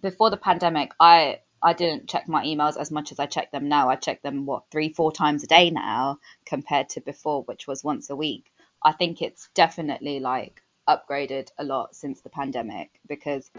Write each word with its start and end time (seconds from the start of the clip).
before 0.00 0.30
the 0.30 0.36
pandemic, 0.36 0.92
I 1.00 1.40
I 1.62 1.74
didn't 1.74 2.08
check 2.08 2.26
my 2.28 2.44
emails 2.44 2.78
as 2.78 2.90
much 2.90 3.12
as 3.12 3.18
I 3.18 3.26
check 3.26 3.50
them 3.50 3.68
now. 3.68 3.90
I 3.90 3.96
check 3.96 4.22
them 4.22 4.46
what 4.46 4.64
three, 4.70 4.92
four 4.92 5.12
times 5.12 5.44
a 5.44 5.46
day 5.46 5.70
now 5.70 6.18
compared 6.46 6.88
to 6.90 7.00
before, 7.00 7.42
which 7.42 7.66
was 7.66 7.84
once 7.84 8.08
a 8.10 8.16
week. 8.16 8.50
I 8.82 8.92
think 8.92 9.20
it's 9.20 9.48
definitely 9.54 10.20
like 10.20 10.62
upgraded 10.88 11.48
a 11.58 11.64
lot 11.64 11.94
since 11.94 12.20
the 12.22 12.30
pandemic 12.30 12.90
because 13.06 13.50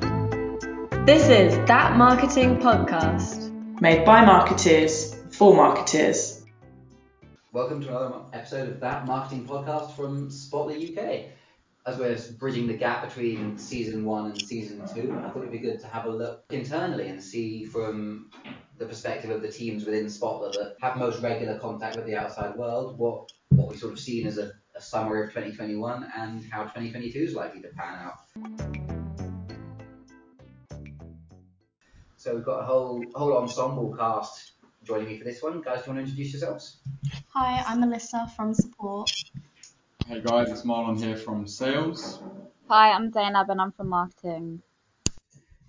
this 1.06 1.30
is 1.30 1.56
that 1.68 1.96
marketing 1.96 2.58
podcast 2.58 3.52
made 3.80 4.04
by 4.04 4.26
marketers 4.26 5.16
for 5.32 5.56
marketers. 5.56 6.44
Welcome 7.52 7.82
to 7.82 7.90
another 7.90 8.16
episode 8.34 8.70
of 8.70 8.80
that 8.80 9.06
marketing 9.06 9.46
podcast 9.46 9.96
from 9.96 10.30
Spotler 10.30 10.76
UK 10.76 11.32
as 11.86 11.98
we're 11.98 12.18
bridging 12.38 12.68
the 12.68 12.74
gap 12.74 13.08
between 13.08 13.58
season 13.58 14.06
one 14.06 14.28
and 14.32 14.42
season 14.42 14.82
two, 14.94 15.18
I 15.18 15.30
thought 15.30 15.40
it'd 15.40 15.52
be 15.52 15.58
good 15.58 15.80
to 15.80 15.88
have 15.88 16.06
a 16.06 16.10
look 16.10 16.44
internally 16.52 17.08
and 17.08 17.22
see 17.22 17.66
from 17.66 18.30
the 18.78 18.86
perspective 18.86 19.32
of 19.32 19.42
the 19.42 19.52
teams 19.52 19.86
within 19.86 20.06
Spotler 20.06 20.52
that 20.54 20.76
have 20.82 20.98
most 20.98 21.22
regular 21.22 21.58
contact 21.58 21.96
with 21.96 22.06
the 22.06 22.16
outside 22.16 22.56
world, 22.56 22.98
what 23.00 23.32
what 23.50 23.70
we've 23.70 23.80
sort 23.80 23.94
of 23.94 24.00
seen 24.00 24.28
as 24.28 24.38
a, 24.38 24.52
a 24.76 24.82
summary 24.82 25.24
of 25.24 25.30
2021 25.30 26.12
and 26.16 26.44
how 26.52 26.64
2022 26.64 27.20
is 27.20 27.34
likely 27.34 27.62
to 27.62 27.68
pan 27.70 28.00
out. 28.00 28.20
So 32.16 32.36
we've 32.36 32.46
got 32.46 32.60
a 32.60 32.64
whole 32.64 33.04
whole 33.16 33.38
ensemble 33.38 33.96
cast 33.98 34.54
joining 34.84 35.08
me 35.08 35.18
for 35.18 35.26
this 35.26 35.42
one. 35.42 35.62
Guys, 35.62 35.84
do 35.84 35.92
you 35.92 35.96
want 35.96 36.06
to 36.06 36.12
introduce 36.12 36.34
yourselves? 36.34 36.82
Hi, 37.34 37.64
I'm 37.68 37.80
Melissa 37.80 38.32
from 38.36 38.54
support. 38.54 39.12
Hey 40.08 40.22
guys, 40.24 40.50
it's 40.50 40.64
Marlon 40.64 41.02
here 41.02 41.16
from 41.16 41.48
sales. 41.48 42.22
Hi, 42.68 42.92
I'm 42.92 43.12
Zainab 43.12 43.50
and 43.50 43.62
I'm 43.62 43.72
from 43.72 43.90
marketing. 43.90 44.62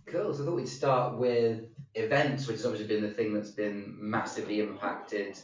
Cool. 0.07 0.35
So 0.35 0.43
I 0.43 0.47
thought 0.47 0.57
we'd 0.57 0.69
start 0.69 1.19
with 1.19 1.65
events, 1.95 2.47
which 2.47 2.57
has 2.57 2.67
obviously 2.67 2.89
been 2.89 3.03
the 3.03 3.15
thing 3.15 3.33
that's 3.33 3.51
been 3.51 3.97
massively 3.99 4.61
impacted 4.61 5.39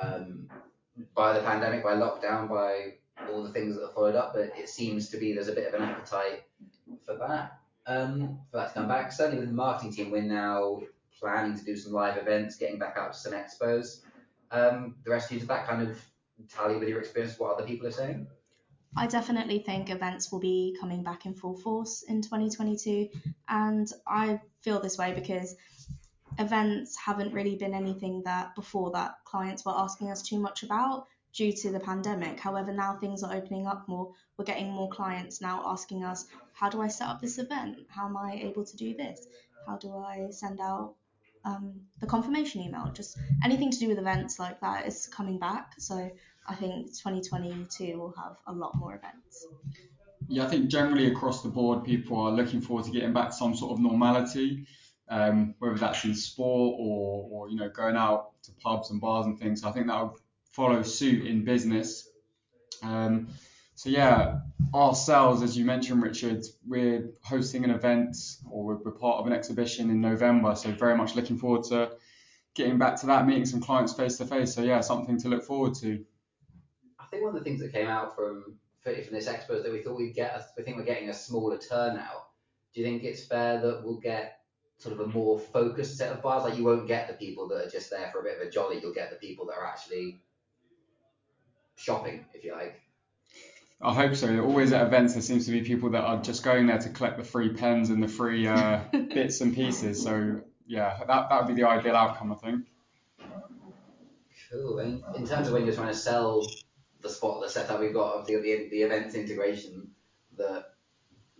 um, 0.00 0.48
by 1.14 1.32
the 1.32 1.40
pandemic, 1.40 1.82
by 1.82 1.94
lockdown, 1.94 2.48
by 2.48 2.94
all 3.30 3.42
the 3.42 3.50
things 3.50 3.76
that 3.76 3.82
have 3.82 3.94
followed 3.94 4.14
up. 4.14 4.34
But 4.34 4.52
it 4.58 4.68
seems 4.68 5.10
to 5.10 5.16
be 5.16 5.32
there's 5.32 5.48
a 5.48 5.52
bit 5.52 5.68
of 5.68 5.74
an 5.74 5.82
appetite 5.82 6.44
for 7.04 7.16
that, 7.16 7.58
um, 7.86 8.40
for 8.50 8.58
that 8.58 8.68
to 8.68 8.74
come 8.74 8.88
back. 8.88 9.12
Certainly 9.12 9.40
with 9.40 9.48
the 9.48 9.54
marketing 9.54 9.92
team, 9.92 10.10
we're 10.10 10.22
now 10.22 10.80
planning 11.20 11.56
to 11.58 11.64
do 11.64 11.76
some 11.76 11.92
live 11.92 12.16
events, 12.16 12.56
getting 12.56 12.78
back 12.78 12.96
out 12.96 13.12
to 13.12 13.18
some 13.18 13.32
expos. 13.32 14.00
Um, 14.50 14.96
the 15.04 15.10
rest 15.10 15.26
of 15.26 15.32
you, 15.32 15.38
does 15.40 15.48
that 15.48 15.66
kind 15.66 15.88
of 15.88 15.98
tally 16.48 16.76
with 16.76 16.88
your 16.88 17.00
experience 17.00 17.38
what 17.38 17.54
other 17.54 17.66
people 17.66 17.86
are 17.86 17.92
saying? 17.92 18.26
I 18.96 19.06
definitely 19.06 19.58
think 19.58 19.90
events 19.90 20.30
will 20.30 20.40
be 20.40 20.76
coming 20.80 21.02
back 21.02 21.26
in 21.26 21.34
full 21.34 21.56
force 21.56 22.02
in 22.02 22.22
2022. 22.22 23.08
And 23.48 23.90
I 24.06 24.40
feel 24.62 24.80
this 24.80 24.98
way 24.98 25.12
because 25.12 25.56
events 26.38 26.96
haven't 26.96 27.32
really 27.32 27.56
been 27.56 27.74
anything 27.74 28.22
that 28.24 28.54
before 28.54 28.90
that 28.92 29.16
clients 29.24 29.64
were 29.64 29.76
asking 29.76 30.10
us 30.10 30.22
too 30.22 30.38
much 30.38 30.62
about 30.62 31.06
due 31.32 31.52
to 31.52 31.72
the 31.72 31.80
pandemic. 31.80 32.38
However, 32.38 32.72
now 32.72 32.96
things 32.96 33.24
are 33.24 33.34
opening 33.34 33.66
up 33.66 33.88
more. 33.88 34.12
We're 34.36 34.44
getting 34.44 34.70
more 34.70 34.88
clients 34.88 35.40
now 35.40 35.62
asking 35.66 36.04
us, 36.04 36.26
how 36.52 36.68
do 36.68 36.80
I 36.80 36.88
set 36.88 37.08
up 37.08 37.20
this 37.20 37.38
event? 37.38 37.78
How 37.88 38.06
am 38.06 38.16
I 38.16 38.34
able 38.34 38.64
to 38.64 38.76
do 38.76 38.94
this? 38.94 39.26
How 39.66 39.76
do 39.76 39.96
I 39.96 40.28
send 40.30 40.60
out 40.60 40.94
um, 41.44 41.80
the 42.00 42.06
confirmation 42.06 42.62
email. 42.62 42.90
Just 42.92 43.18
anything 43.44 43.70
to 43.70 43.78
do 43.78 43.88
with 43.88 43.98
events 43.98 44.38
like 44.38 44.60
that 44.60 44.86
is 44.86 45.06
coming 45.06 45.38
back. 45.38 45.72
So 45.78 46.10
I 46.48 46.54
think 46.54 46.86
2022 46.88 47.98
will 47.98 48.14
have 48.16 48.36
a 48.46 48.52
lot 48.52 48.76
more 48.76 48.94
events. 48.94 49.46
Yeah, 50.28 50.44
I 50.44 50.48
think 50.48 50.68
generally 50.68 51.06
across 51.06 51.42
the 51.42 51.48
board, 51.48 51.84
people 51.84 52.18
are 52.18 52.32
looking 52.32 52.60
forward 52.60 52.86
to 52.86 52.90
getting 52.90 53.12
back 53.12 53.30
to 53.30 53.34
some 53.34 53.54
sort 53.54 53.72
of 53.72 53.80
normality, 53.80 54.66
um, 55.08 55.54
whether 55.58 55.76
that's 55.76 56.04
in 56.04 56.14
sport 56.14 56.76
or, 56.78 57.28
or 57.30 57.48
you 57.50 57.56
know 57.56 57.68
going 57.68 57.96
out 57.96 58.30
to 58.44 58.52
pubs 58.52 58.90
and 58.90 59.00
bars 59.00 59.26
and 59.26 59.38
things. 59.38 59.60
So 59.62 59.68
I 59.68 59.72
think 59.72 59.86
that 59.88 60.00
will 60.00 60.18
follow 60.52 60.82
suit 60.82 61.26
in 61.26 61.44
business. 61.44 62.08
Um, 62.82 63.28
so 63.84 63.90
yeah, 63.90 64.38
ourselves, 64.74 65.42
as 65.42 65.58
you 65.58 65.66
mentioned, 65.66 66.02
Richard, 66.02 66.42
we're 66.66 67.10
hosting 67.22 67.64
an 67.64 67.70
event 67.70 68.16
or 68.50 68.64
we're, 68.82 68.92
part 68.92 69.18
of 69.18 69.26
an 69.26 69.34
exhibition 69.34 69.90
in 69.90 70.00
November. 70.00 70.54
So 70.54 70.70
very 70.70 70.96
much 70.96 71.14
looking 71.14 71.36
forward 71.36 71.64
to 71.64 71.90
getting 72.54 72.78
back 72.78 72.98
to 73.02 73.06
that, 73.08 73.26
meeting 73.26 73.44
some 73.44 73.60
clients 73.60 73.92
face 73.92 74.16
to 74.16 74.24
face. 74.24 74.54
So 74.54 74.62
yeah, 74.62 74.80
something 74.80 75.18
to 75.20 75.28
look 75.28 75.44
forward 75.44 75.74
to. 75.82 76.02
I 76.98 77.04
think 77.10 77.24
one 77.24 77.36
of 77.36 77.38
the 77.38 77.44
things 77.44 77.60
that 77.60 77.74
came 77.74 77.86
out 77.86 78.16
from 78.16 78.56
from 78.80 78.94
this 78.94 79.28
expo 79.28 79.50
is 79.50 79.64
that 79.64 79.72
we 79.72 79.82
thought 79.82 79.98
we'd 79.98 80.14
get, 80.14 80.34
a, 80.34 80.46
we 80.56 80.62
think 80.62 80.78
we're 80.78 80.84
getting 80.84 81.10
a 81.10 81.14
smaller 81.14 81.58
turnout. 81.58 82.28
Do 82.72 82.80
you 82.80 82.86
think 82.86 83.04
it's 83.04 83.26
fair 83.26 83.60
that 83.60 83.84
we'll 83.84 84.00
get 84.00 84.38
sort 84.78 84.98
of 84.98 85.00
a 85.00 85.08
more 85.08 85.38
focused 85.38 85.98
set 85.98 86.10
of 86.10 86.22
buyers? 86.22 86.44
Like 86.44 86.56
you 86.56 86.64
won't 86.64 86.88
get 86.88 87.06
the 87.06 87.14
people 87.14 87.48
that 87.48 87.66
are 87.66 87.70
just 87.70 87.90
there 87.90 88.08
for 88.10 88.20
a 88.20 88.22
bit 88.22 88.40
of 88.40 88.48
a 88.48 88.50
jolly. 88.50 88.80
You'll 88.80 88.94
get 88.94 89.10
the 89.10 89.16
people 89.16 89.44
that 89.48 89.58
are 89.58 89.66
actually 89.66 90.22
shopping, 91.76 92.24
if 92.32 92.44
you 92.44 92.52
like. 92.52 92.80
I 93.84 93.92
hope 93.92 94.16
so. 94.16 94.40
Always 94.40 94.72
at 94.72 94.86
events, 94.86 95.12
there 95.12 95.22
seems 95.22 95.44
to 95.46 95.52
be 95.52 95.60
people 95.60 95.90
that 95.90 96.02
are 96.02 96.20
just 96.22 96.42
going 96.42 96.66
there 96.66 96.78
to 96.78 96.88
collect 96.88 97.18
the 97.18 97.24
free 97.24 97.52
pens 97.52 97.90
and 97.90 98.02
the 98.02 98.08
free 98.08 98.46
uh, 98.46 98.80
bits 98.92 99.42
and 99.42 99.54
pieces. 99.54 100.02
So 100.02 100.40
yeah, 100.66 100.98
that 101.06 101.28
that 101.28 101.44
would 101.44 101.54
be 101.54 101.60
the 101.60 101.68
ideal 101.68 101.94
outcome, 101.94 102.32
I 102.32 102.36
think. 102.36 102.66
Cool. 104.50 104.78
And 104.78 105.02
in 105.16 105.26
terms 105.26 105.48
of 105.48 105.52
when 105.52 105.66
you're 105.66 105.74
trying 105.74 105.88
to 105.88 105.94
sell 105.94 106.46
the 107.02 107.10
spot, 107.10 107.42
the 107.42 107.48
setup 107.48 107.80
we've 107.80 107.92
got 107.92 108.14
of 108.14 108.26
the, 108.26 108.36
the, 108.36 108.68
the 108.70 108.82
events 108.82 109.14
integration, 109.14 109.90
the 110.36 110.64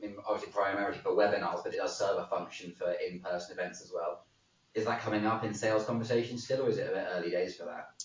I 0.02 0.06
mean, 0.06 0.16
obviously 0.26 0.52
primarily 0.52 0.98
for 0.98 1.12
webinars, 1.12 1.64
but 1.64 1.72
it 1.72 1.78
does 1.78 1.98
serve 1.98 2.18
a 2.18 2.26
function 2.26 2.72
for 2.72 2.92
in-person 2.92 3.52
events 3.52 3.80
as 3.80 3.90
well. 3.94 4.26
Is 4.74 4.84
that 4.84 5.00
coming 5.00 5.24
up 5.24 5.44
in 5.44 5.54
sales 5.54 5.84
conversations 5.84 6.44
still, 6.44 6.66
or 6.66 6.68
is 6.68 6.76
it 6.76 6.90
a 6.90 6.94
bit 6.94 7.06
early 7.12 7.30
days 7.30 7.56
for 7.56 7.64
that? 7.64 8.03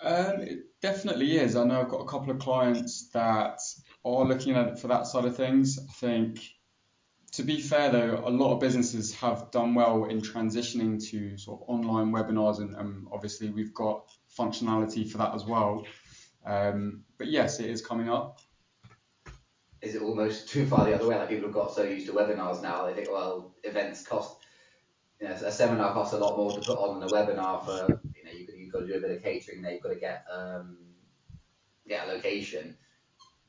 Um, 0.00 0.42
it 0.42 0.58
definitely 0.80 1.36
is. 1.36 1.56
I 1.56 1.64
know 1.64 1.80
I've 1.80 1.88
got 1.88 2.00
a 2.00 2.08
couple 2.08 2.30
of 2.30 2.38
clients 2.38 3.08
that 3.10 3.60
are 4.04 4.24
looking 4.24 4.54
at 4.54 4.68
it 4.68 4.78
for 4.78 4.88
that 4.88 5.06
side 5.06 5.24
of 5.24 5.36
things. 5.36 5.78
I 5.78 5.92
think, 5.92 6.40
to 7.32 7.42
be 7.42 7.60
fair 7.60 7.90
though, 7.90 8.22
a 8.24 8.30
lot 8.30 8.54
of 8.54 8.60
businesses 8.60 9.14
have 9.14 9.50
done 9.50 9.74
well 9.74 10.04
in 10.04 10.20
transitioning 10.20 11.04
to 11.10 11.36
sort 11.36 11.60
of 11.60 11.68
online 11.68 12.12
webinars, 12.12 12.58
and 12.58 12.76
um, 12.76 13.08
obviously 13.12 13.50
we've 13.50 13.74
got 13.74 14.08
functionality 14.38 15.10
for 15.10 15.18
that 15.18 15.34
as 15.34 15.44
well. 15.44 15.84
Um, 16.46 17.02
but 17.18 17.26
yes, 17.26 17.58
it 17.58 17.68
is 17.68 17.84
coming 17.84 18.08
up. 18.08 18.38
Is 19.82 19.94
it 19.94 20.02
almost 20.02 20.48
too 20.48 20.66
far 20.66 20.84
the 20.84 20.94
other 20.94 21.06
way? 21.06 21.16
Like 21.16 21.28
people 21.28 21.46
have 21.46 21.54
got 21.54 21.74
so 21.74 21.82
used 21.82 22.06
to 22.06 22.12
webinars 22.12 22.62
now, 22.62 22.86
they 22.86 22.94
think, 22.94 23.10
well, 23.10 23.54
events 23.64 24.06
cost, 24.06 24.36
you 25.20 25.28
know, 25.28 25.34
a 25.34 25.52
seminar 25.52 25.92
costs 25.92 26.14
a 26.14 26.18
lot 26.18 26.36
more 26.36 26.52
to 26.52 26.60
put 26.60 26.78
on 26.78 27.00
than 27.00 27.08
a 27.08 27.12
webinar 27.12 27.64
for 27.64 28.00
you've, 28.68 28.72
got 28.72 28.86
to 28.86 28.86
do 28.86 28.98
a 28.98 29.00
bit 29.00 29.16
of 29.16 29.22
catering 29.22 29.62
there, 29.62 29.72
you've 29.72 29.82
got 29.82 29.90
to 29.90 29.96
get 29.96 30.24
um, 30.30 30.76
get 31.88 32.06
a 32.06 32.12
location. 32.12 32.76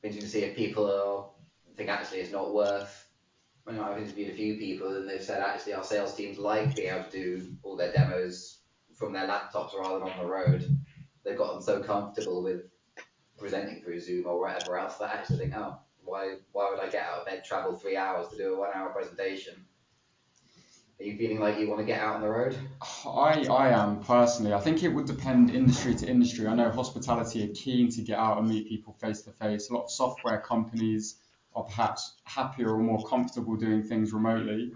Interesting 0.02 0.22
to 0.22 0.28
see 0.28 0.44
if 0.44 0.56
people 0.56 0.86
are, 0.90 1.30
think 1.76 1.90
actually 1.90 2.20
it's 2.20 2.32
not 2.32 2.54
worth. 2.54 3.08
I 3.66 3.72
know, 3.72 3.84
I've 3.84 3.98
interviewed 3.98 4.30
a 4.30 4.36
few 4.36 4.56
people 4.56 4.96
and 4.96 5.08
they've 5.08 5.22
said 5.22 5.42
actually 5.42 5.74
our 5.74 5.84
sales 5.84 6.14
teams 6.14 6.38
like 6.38 6.74
being 6.74 6.92
able 6.92 7.04
to 7.04 7.10
do 7.10 7.56
all 7.62 7.76
their 7.76 7.92
demos 7.92 8.58
from 8.94 9.12
their 9.12 9.26
laptops 9.26 9.78
rather 9.78 9.98
than 9.98 10.08
on 10.08 10.18
the 10.18 10.26
road. 10.26 10.78
They've 11.24 11.36
gotten 11.36 11.62
so 11.62 11.82
comfortable 11.82 12.42
with 12.42 12.62
presenting 13.38 13.82
through 13.82 14.00
Zoom 14.00 14.26
or 14.26 14.40
whatever 14.40 14.78
else 14.78 14.96
that 14.96 15.14
actually 15.14 15.38
think, 15.38 15.54
oh, 15.56 15.78
why 16.04 16.36
why 16.52 16.70
would 16.70 16.80
I 16.80 16.88
get 16.90 17.06
out 17.06 17.20
of 17.20 17.26
bed, 17.26 17.44
travel 17.44 17.76
three 17.76 17.96
hours 17.96 18.28
to 18.28 18.36
do 18.36 18.54
a 18.54 18.58
one 18.58 18.70
hour 18.74 18.90
presentation? 18.90 19.66
Are 21.00 21.02
you 21.02 21.16
feeling 21.16 21.40
like 21.40 21.58
you 21.58 21.66
want 21.66 21.80
to 21.80 21.86
get 21.86 21.98
out 21.98 22.16
on 22.16 22.20
the 22.20 22.28
road? 22.28 22.54
I, 23.06 23.46
I 23.50 23.70
am 23.70 24.04
personally. 24.04 24.52
I 24.52 24.60
think 24.60 24.82
it 24.82 24.88
would 24.88 25.06
depend 25.06 25.48
industry 25.48 25.94
to 25.94 26.06
industry. 26.06 26.46
I 26.46 26.54
know 26.54 26.70
hospitality 26.70 27.42
are 27.42 27.54
keen 27.54 27.88
to 27.92 28.02
get 28.02 28.18
out 28.18 28.36
and 28.36 28.46
meet 28.46 28.68
people 28.68 28.92
face 29.00 29.22
to 29.22 29.30
face. 29.32 29.70
A 29.70 29.72
lot 29.72 29.84
of 29.84 29.90
software 29.90 30.42
companies 30.42 31.16
are 31.54 31.62
perhaps 31.62 32.16
happier 32.24 32.74
or 32.74 32.82
more 32.82 33.02
comfortable 33.08 33.56
doing 33.56 33.82
things 33.82 34.12
remotely. 34.12 34.72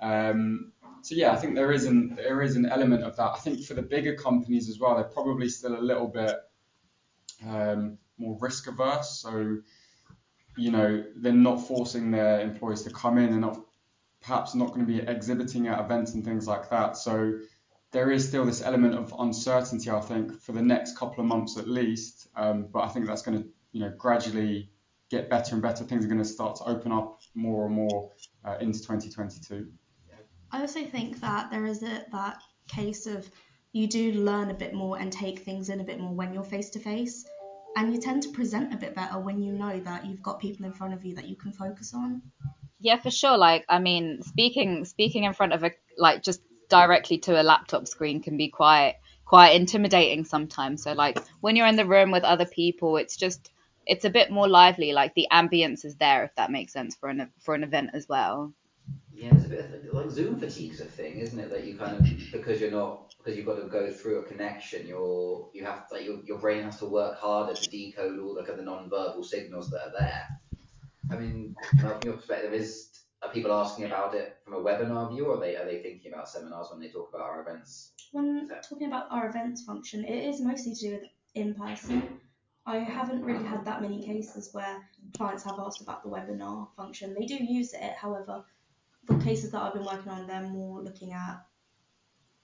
Um, 0.00 0.72
so 1.02 1.14
yeah, 1.14 1.30
I 1.30 1.36
think 1.36 1.54
there 1.54 1.70
is 1.70 1.84
an 1.84 2.16
there 2.16 2.42
is 2.42 2.56
an 2.56 2.66
element 2.66 3.04
of 3.04 3.14
that. 3.16 3.30
I 3.30 3.38
think 3.38 3.64
for 3.64 3.74
the 3.74 3.82
bigger 3.82 4.16
companies 4.16 4.68
as 4.68 4.80
well, 4.80 4.96
they're 4.96 5.04
probably 5.04 5.48
still 5.48 5.78
a 5.78 5.80
little 5.80 6.08
bit 6.08 6.34
um, 7.46 7.96
more 8.18 8.36
risk 8.40 8.66
averse. 8.66 9.20
So 9.22 9.58
you 10.56 10.72
know, 10.72 11.04
they're 11.14 11.32
not 11.32 11.64
forcing 11.68 12.10
their 12.10 12.40
employees 12.40 12.82
to 12.82 12.90
come 12.90 13.18
in. 13.18 13.30
They're 13.30 13.38
not 13.38 13.69
perhaps 14.20 14.54
not 14.54 14.68
going 14.68 14.86
to 14.86 14.92
be 14.92 15.00
exhibiting 15.00 15.68
at 15.68 15.80
events 15.80 16.14
and 16.14 16.24
things 16.24 16.46
like 16.46 16.68
that. 16.70 16.96
So 16.96 17.38
there 17.92 18.10
is 18.10 18.26
still 18.28 18.44
this 18.44 18.62
element 18.62 18.94
of 18.94 19.14
uncertainty, 19.18 19.90
I 19.90 20.00
think, 20.00 20.40
for 20.40 20.52
the 20.52 20.62
next 20.62 20.96
couple 20.96 21.20
of 21.20 21.26
months 21.26 21.56
at 21.58 21.68
least. 21.68 22.28
Um, 22.36 22.68
but 22.72 22.80
I 22.80 22.88
think 22.88 23.06
that's 23.06 23.22
going 23.22 23.42
to, 23.42 23.48
you 23.72 23.80
know, 23.80 23.92
gradually 23.96 24.70
get 25.10 25.28
better 25.28 25.54
and 25.54 25.62
better. 25.62 25.84
Things 25.84 26.04
are 26.04 26.08
going 26.08 26.22
to 26.22 26.24
start 26.24 26.56
to 26.56 26.64
open 26.64 26.92
up 26.92 27.20
more 27.34 27.66
and 27.66 27.74
more 27.74 28.10
uh, 28.44 28.56
into 28.60 28.78
2022. 28.78 29.66
I 30.52 30.60
also 30.60 30.84
think 30.84 31.20
that 31.20 31.50
there 31.50 31.66
is 31.66 31.82
a, 31.82 32.04
that 32.12 32.42
case 32.68 33.06
of 33.06 33.28
you 33.72 33.86
do 33.86 34.12
learn 34.12 34.50
a 34.50 34.54
bit 34.54 34.74
more 34.74 34.98
and 34.98 35.12
take 35.12 35.40
things 35.40 35.68
in 35.68 35.80
a 35.80 35.84
bit 35.84 36.00
more 36.00 36.12
when 36.12 36.34
you're 36.34 36.44
face 36.44 36.70
to 36.70 36.78
face. 36.78 37.24
And 37.76 37.94
you 37.94 38.00
tend 38.00 38.24
to 38.24 38.30
present 38.30 38.74
a 38.74 38.76
bit 38.76 38.96
better 38.96 39.20
when 39.20 39.40
you 39.40 39.52
know 39.52 39.78
that 39.80 40.04
you've 40.04 40.22
got 40.22 40.40
people 40.40 40.66
in 40.66 40.72
front 40.72 40.92
of 40.92 41.04
you 41.04 41.14
that 41.14 41.28
you 41.28 41.36
can 41.36 41.52
focus 41.52 41.94
on. 41.94 42.20
Yeah, 42.80 42.98
for 42.98 43.10
sure. 43.10 43.36
Like, 43.36 43.64
I 43.68 43.78
mean, 43.78 44.22
speaking 44.22 44.84
speaking 44.84 45.24
in 45.24 45.34
front 45.34 45.52
of 45.52 45.62
a 45.64 45.72
like 45.98 46.22
just 46.22 46.40
directly 46.68 47.18
to 47.18 47.40
a 47.40 47.42
laptop 47.42 47.86
screen 47.88 48.22
can 48.22 48.36
be 48.36 48.48
quite 48.48 48.96
quite 49.24 49.50
intimidating 49.54 50.24
sometimes. 50.24 50.82
So 50.82 50.92
like 50.92 51.18
when 51.40 51.56
you're 51.56 51.66
in 51.66 51.76
the 51.76 51.86
room 51.86 52.10
with 52.10 52.24
other 52.24 52.46
people, 52.46 52.96
it's 52.96 53.16
just 53.16 53.50
it's 53.86 54.04
a 54.04 54.10
bit 54.10 54.30
more 54.30 54.48
lively. 54.48 54.92
Like 54.92 55.14
the 55.14 55.28
ambience 55.30 55.84
is 55.84 55.96
there, 55.96 56.24
if 56.24 56.34
that 56.36 56.50
makes 56.50 56.72
sense 56.72 56.96
for 56.96 57.08
an 57.08 57.30
for 57.40 57.54
an 57.54 57.64
event 57.64 57.90
as 57.94 58.06
well. 58.08 58.52
Yeah, 59.12 59.34
it's 59.34 59.44
a 59.44 59.48
bit 59.48 59.60
of, 59.60 59.94
like 59.94 60.10
Zoom 60.10 60.38
fatigue's 60.40 60.80
a 60.80 60.86
thing, 60.86 61.20
isn't 61.20 61.38
it? 61.38 61.50
That 61.50 61.64
you 61.66 61.76
kind 61.78 61.96
of 61.96 62.06
because 62.32 62.60
you're 62.60 62.70
not 62.70 63.12
because 63.18 63.36
you've 63.36 63.46
got 63.46 63.60
to 63.60 63.68
go 63.68 63.92
through 63.92 64.20
a 64.20 64.24
connection. 64.24 64.86
You're 64.86 65.50
you 65.54 65.64
have 65.64 65.88
to, 65.88 65.94
like 65.96 66.04
your 66.06 66.20
your 66.24 66.38
brain 66.38 66.64
has 66.64 66.78
to 66.80 66.86
work 66.86 67.18
harder 67.18 67.54
to 67.54 67.68
decode 67.70 68.18
all 68.20 68.34
the 68.34 68.44
kind 68.44 68.58
of 68.60 68.64
non-verbal 68.64 69.24
signals 69.24 69.70
that 69.70 69.80
are 69.82 69.92
there. 69.98 70.40
I 71.10 71.16
mean, 71.16 71.54
from 71.80 72.02
your 72.02 72.14
perspective, 72.14 72.52
is 72.52 72.90
are 73.22 73.32
people 73.32 73.52
asking 73.52 73.84
about 73.86 74.14
it 74.14 74.38
from 74.44 74.54
a 74.54 74.60
webinar 74.60 75.10
view, 75.12 75.26
or 75.26 75.36
are 75.36 75.40
they 75.40 75.56
are 75.56 75.66
they 75.66 75.82
thinking 75.82 76.12
about 76.12 76.28
seminars 76.28 76.68
when 76.70 76.80
they 76.80 76.88
talk 76.88 77.10
about 77.12 77.22
our 77.22 77.40
events? 77.42 77.92
When 78.12 78.48
talking 78.68 78.86
about 78.86 79.06
our 79.10 79.28
events 79.28 79.64
function, 79.64 80.04
it 80.04 80.24
is 80.24 80.40
mostly 80.40 80.74
to 80.74 80.80
do 80.80 80.92
with 80.92 81.10
in 81.34 81.54
person. 81.54 82.20
I 82.66 82.78
haven't 82.78 83.22
really 83.22 83.44
had 83.44 83.64
that 83.64 83.82
many 83.82 84.02
cases 84.04 84.50
where 84.52 84.88
clients 85.16 85.44
have 85.44 85.58
asked 85.58 85.80
about 85.80 86.02
the 86.02 86.10
webinar 86.10 86.68
function. 86.76 87.14
They 87.18 87.26
do 87.26 87.36
use 87.42 87.72
it, 87.72 87.94
however, 87.98 88.44
the 89.08 89.18
cases 89.18 89.50
that 89.52 89.62
I've 89.62 89.74
been 89.74 89.84
working 89.84 90.12
on, 90.12 90.26
they're 90.26 90.42
more 90.42 90.80
looking 90.82 91.12
at 91.12 91.44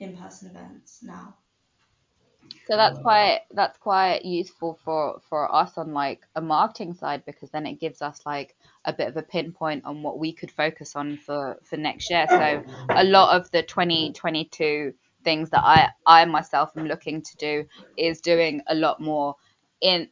in-person 0.00 0.50
events 0.50 1.00
now. 1.02 1.36
So 2.66 2.76
that's 2.76 2.98
quite 2.98 3.42
that's 3.52 3.78
quite 3.78 4.24
useful 4.24 4.78
for 4.84 5.20
for 5.28 5.54
us 5.54 5.78
on 5.78 5.92
like 5.92 6.26
a 6.34 6.40
marketing 6.40 6.94
side 6.94 7.24
because 7.24 7.50
then 7.50 7.66
it 7.66 7.80
gives 7.80 8.02
us 8.02 8.20
like 8.26 8.56
a 8.84 8.92
bit 8.92 9.08
of 9.08 9.16
a 9.16 9.22
pinpoint 9.22 9.84
on 9.84 10.02
what 10.02 10.18
we 10.18 10.32
could 10.32 10.50
focus 10.50 10.96
on 10.96 11.16
for 11.18 11.58
for 11.64 11.76
next 11.76 12.10
year. 12.10 12.26
So 12.28 12.64
a 12.90 13.04
lot 13.04 13.36
of 13.36 13.50
the 13.52 13.62
2022 13.62 14.94
things 15.22 15.50
that 15.50 15.62
I 15.62 15.90
I 16.06 16.24
myself 16.24 16.70
am 16.76 16.86
looking 16.86 17.22
to 17.22 17.36
do 17.36 17.64
is 17.96 18.20
doing 18.20 18.62
a 18.66 18.74
lot 18.74 19.00
more 19.00 19.36
in 19.80 20.08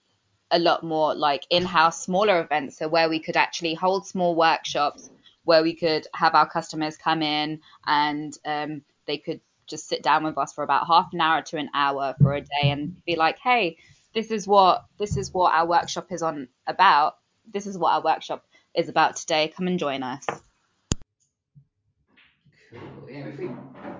a 0.50 0.58
lot 0.58 0.84
more 0.84 1.14
like 1.14 1.44
in-house 1.50 2.04
smaller 2.04 2.40
events 2.40 2.78
so 2.78 2.86
where 2.86 3.08
we 3.08 3.18
could 3.18 3.36
actually 3.36 3.74
hold 3.74 4.06
small 4.06 4.36
workshops 4.36 5.10
where 5.44 5.62
we 5.62 5.74
could 5.74 6.06
have 6.14 6.34
our 6.34 6.48
customers 6.48 6.96
come 6.96 7.22
in 7.22 7.60
and 7.86 8.38
um, 8.44 8.82
they 9.06 9.18
could 9.18 9.40
just 9.66 9.88
sit 9.88 10.02
down 10.02 10.24
with 10.24 10.38
us 10.38 10.52
for 10.52 10.64
about 10.64 10.86
half 10.86 11.12
an 11.12 11.20
hour 11.20 11.42
to 11.42 11.56
an 11.56 11.70
hour 11.74 12.14
for 12.20 12.34
a 12.34 12.40
day 12.40 12.70
and 12.70 13.02
be 13.04 13.16
like, 13.16 13.38
hey, 13.38 13.78
this 14.14 14.30
is 14.30 14.46
what 14.46 14.84
this 14.98 15.16
is 15.16 15.32
what 15.32 15.54
our 15.54 15.66
workshop 15.66 16.12
is 16.12 16.22
on 16.22 16.48
about. 16.66 17.16
This 17.52 17.66
is 17.66 17.76
what 17.76 17.92
our 17.92 18.02
workshop 18.02 18.44
is 18.74 18.88
about 18.88 19.16
today. 19.16 19.52
Come 19.54 19.66
and 19.66 19.78
join 19.78 20.02
us. 20.02 20.24
Cool. 22.70 23.08
Yeah, 23.08 23.26
if 23.26 23.38
we 23.38 23.50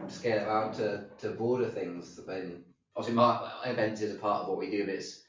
scale 0.09 0.43
it 0.43 0.49
out 0.49 0.75
to, 0.75 1.05
to 1.19 1.31
broader 1.31 1.69
things, 1.69 2.19
then 2.27 2.65
obviously 2.97 3.15
my 3.15 3.51
events 3.65 4.01
is 4.01 4.15
a 4.15 4.19
part 4.19 4.43
of 4.43 4.49
what 4.49 4.59
we 4.59 4.71
do, 4.71 4.85
but 4.87 4.95
it's 4.95 5.23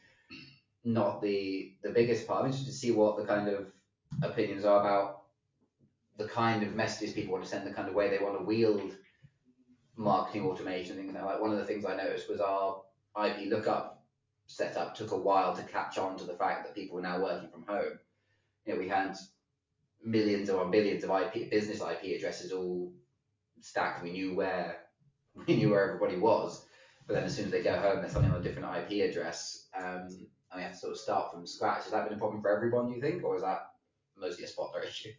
not 0.84 1.22
the 1.22 1.74
the 1.84 1.90
biggest 1.90 2.28
part. 2.28 2.42
I'm 2.42 2.46
interested 2.46 2.72
to 2.72 2.78
see 2.78 2.92
what 2.92 3.18
the 3.18 3.26
kind 3.26 3.50
of 3.50 3.68
opinions 4.22 4.66
are 4.66 4.80
about 4.80 5.24
the 6.18 6.28
kind 6.28 6.64
of 6.64 6.76
messages 6.76 7.14
people 7.14 7.34
want 7.34 7.44
to 7.44 7.50
send, 7.50 7.68
the 7.68 7.74
kind 7.74 7.90
of 7.90 7.94
way 7.96 8.10
they 8.10 8.24
want 8.24 8.38
to 8.38 8.46
wield 8.46 8.96
marketing 9.98 10.44
automation. 10.44 10.98
Things 10.98 11.14
like 11.14 11.42
one 11.42 11.52
of 11.52 11.58
the 11.58 11.66
things 11.66 11.86
I 11.86 11.96
noticed 11.96 12.30
was 12.30 12.42
our 12.42 12.82
IP 13.26 13.50
lookup 13.50 14.04
setup 14.48 14.96
took 14.96 15.12
a 15.12 15.18
while 15.18 15.56
to 15.56 15.64
catch 15.64 15.98
on 15.98 16.18
to 16.18 16.24
the 16.26 16.34
fact 16.34 16.64
that 16.64 16.76
people 16.76 16.96
were 16.96 17.02
now 17.02 17.22
working 17.22 17.50
from 17.50 17.64
home. 17.64 18.00
You 18.66 18.74
know, 18.74 18.80
we 18.80 18.88
had 18.88 19.16
millions 20.04 20.50
or 20.50 20.66
billions 20.70 21.04
of 21.04 21.10
IP 21.10 21.50
business 21.50 21.82
IP 21.82 22.18
addresses 22.18 22.52
all 22.52 22.92
stacked. 23.62 24.04
We 24.04 24.12
knew 24.12 24.36
where 24.36 24.78
we 25.48 25.56
knew 25.56 25.72
where 25.72 25.88
everybody 25.88 26.18
was, 26.18 26.66
but 27.08 27.16
then 27.16 27.24
as 27.24 27.36
soon 27.36 27.46
as 27.46 27.52
they 27.52 27.64
go 27.64 27.78
home, 27.78 28.02
they're 28.02 28.10
suddenly 28.10 28.36
on 28.36 28.42
a 28.42 28.44
different 28.44 28.92
IP 28.92 29.10
address, 29.10 29.68
um, 29.76 30.08
and 30.08 30.58
we 30.58 30.62
have 30.62 30.72
to 30.72 30.78
sort 30.78 30.94
of 30.94 31.00
start 31.00 31.32
from 31.32 31.46
scratch. 31.46 31.84
Has 31.84 31.92
that 31.92 32.08
been 32.08 32.18
a 32.18 32.20
problem 32.20 32.42
for 32.42 32.56
everyone? 32.56 32.92
You 32.92 33.02
think, 33.02 33.24
or 33.24 33.36
is 33.36 33.42
that 33.42 33.68
mostly 34.18 34.46
a 34.46 34.48
Spotler 34.48 34.84
issue? 34.88 35.12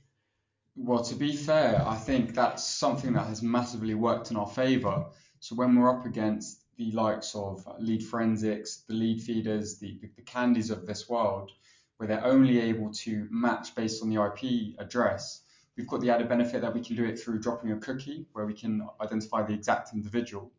Well, 0.78 1.02
to 1.05 1.14
be 1.14 1.34
fair, 1.34 1.82
I 1.88 1.96
think 1.96 2.34
that's 2.34 2.62
something 2.62 3.14
that 3.14 3.28
has 3.28 3.43
massively 3.43 3.94
worked 3.94 4.31
in 4.31 4.37
our 4.37 4.46
favour. 4.46 5.06
So 5.40 5.56
when 5.56 5.75
we're 5.75 5.88
up 5.88 6.05
against 6.05 6.64
the 6.76 6.93
likes 6.93 7.34
of 7.34 7.67
lead 7.78 8.05
forensics, 8.05 8.84
the 8.87 8.93
Leadfeeders, 8.93 9.78
the, 9.78 9.99
the, 10.02 10.11
the 10.17 10.23
CANDDis 10.23 10.70
of 10.70 10.84
this 10.84 11.08
world, 11.08 11.50
where 11.96 12.06
they're 12.06 12.25
only 12.25 12.61
able 12.61 12.93
to 12.93 13.26
match 13.31 13.75
based 13.75 14.02
on 14.02 14.11
the 14.11 14.23
IP 14.23 14.78
address, 14.78 15.40
we've 15.78 15.88
got 15.88 16.02
the 16.02 16.11
added 16.11 16.28
benefit 16.28 16.61
that 16.61 16.75
we 16.75 16.84
can 16.84 16.94
do 16.94 17.06
it 17.06 17.19
through 17.19 17.40
dropping 17.40 17.73
a 17.73 17.78
cookie 17.78 18.26
where 18.34 18.44
we 18.44 18.52
can 18.52 18.87
identify 19.00 19.43
the 19.43 19.55
exact 19.55 19.94
individual. 19.94 20.52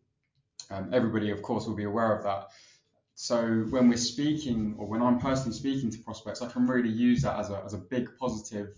Um, 0.71 0.89
everybody, 0.93 1.29
of 1.29 1.43
course, 1.43 1.67
will 1.67 1.75
be 1.75 1.83
aware 1.83 2.17
of 2.17 2.23
that. 2.23 2.47
So 3.13 3.67
when 3.69 3.87
we're 3.87 3.97
speaking, 3.97 4.73
or 4.79 4.87
when 4.87 5.03
I'm 5.03 5.19
personally 5.19 5.55
speaking 5.55 5.91
to 5.91 5.99
prospects, 5.99 6.41
I 6.41 6.49
can 6.49 6.65
really 6.65 6.89
use 6.89 7.21
that 7.21 7.39
as 7.39 7.51
a, 7.51 7.61
as 7.63 7.75
a 7.75 7.77
big 7.77 8.09
positive 8.17 8.69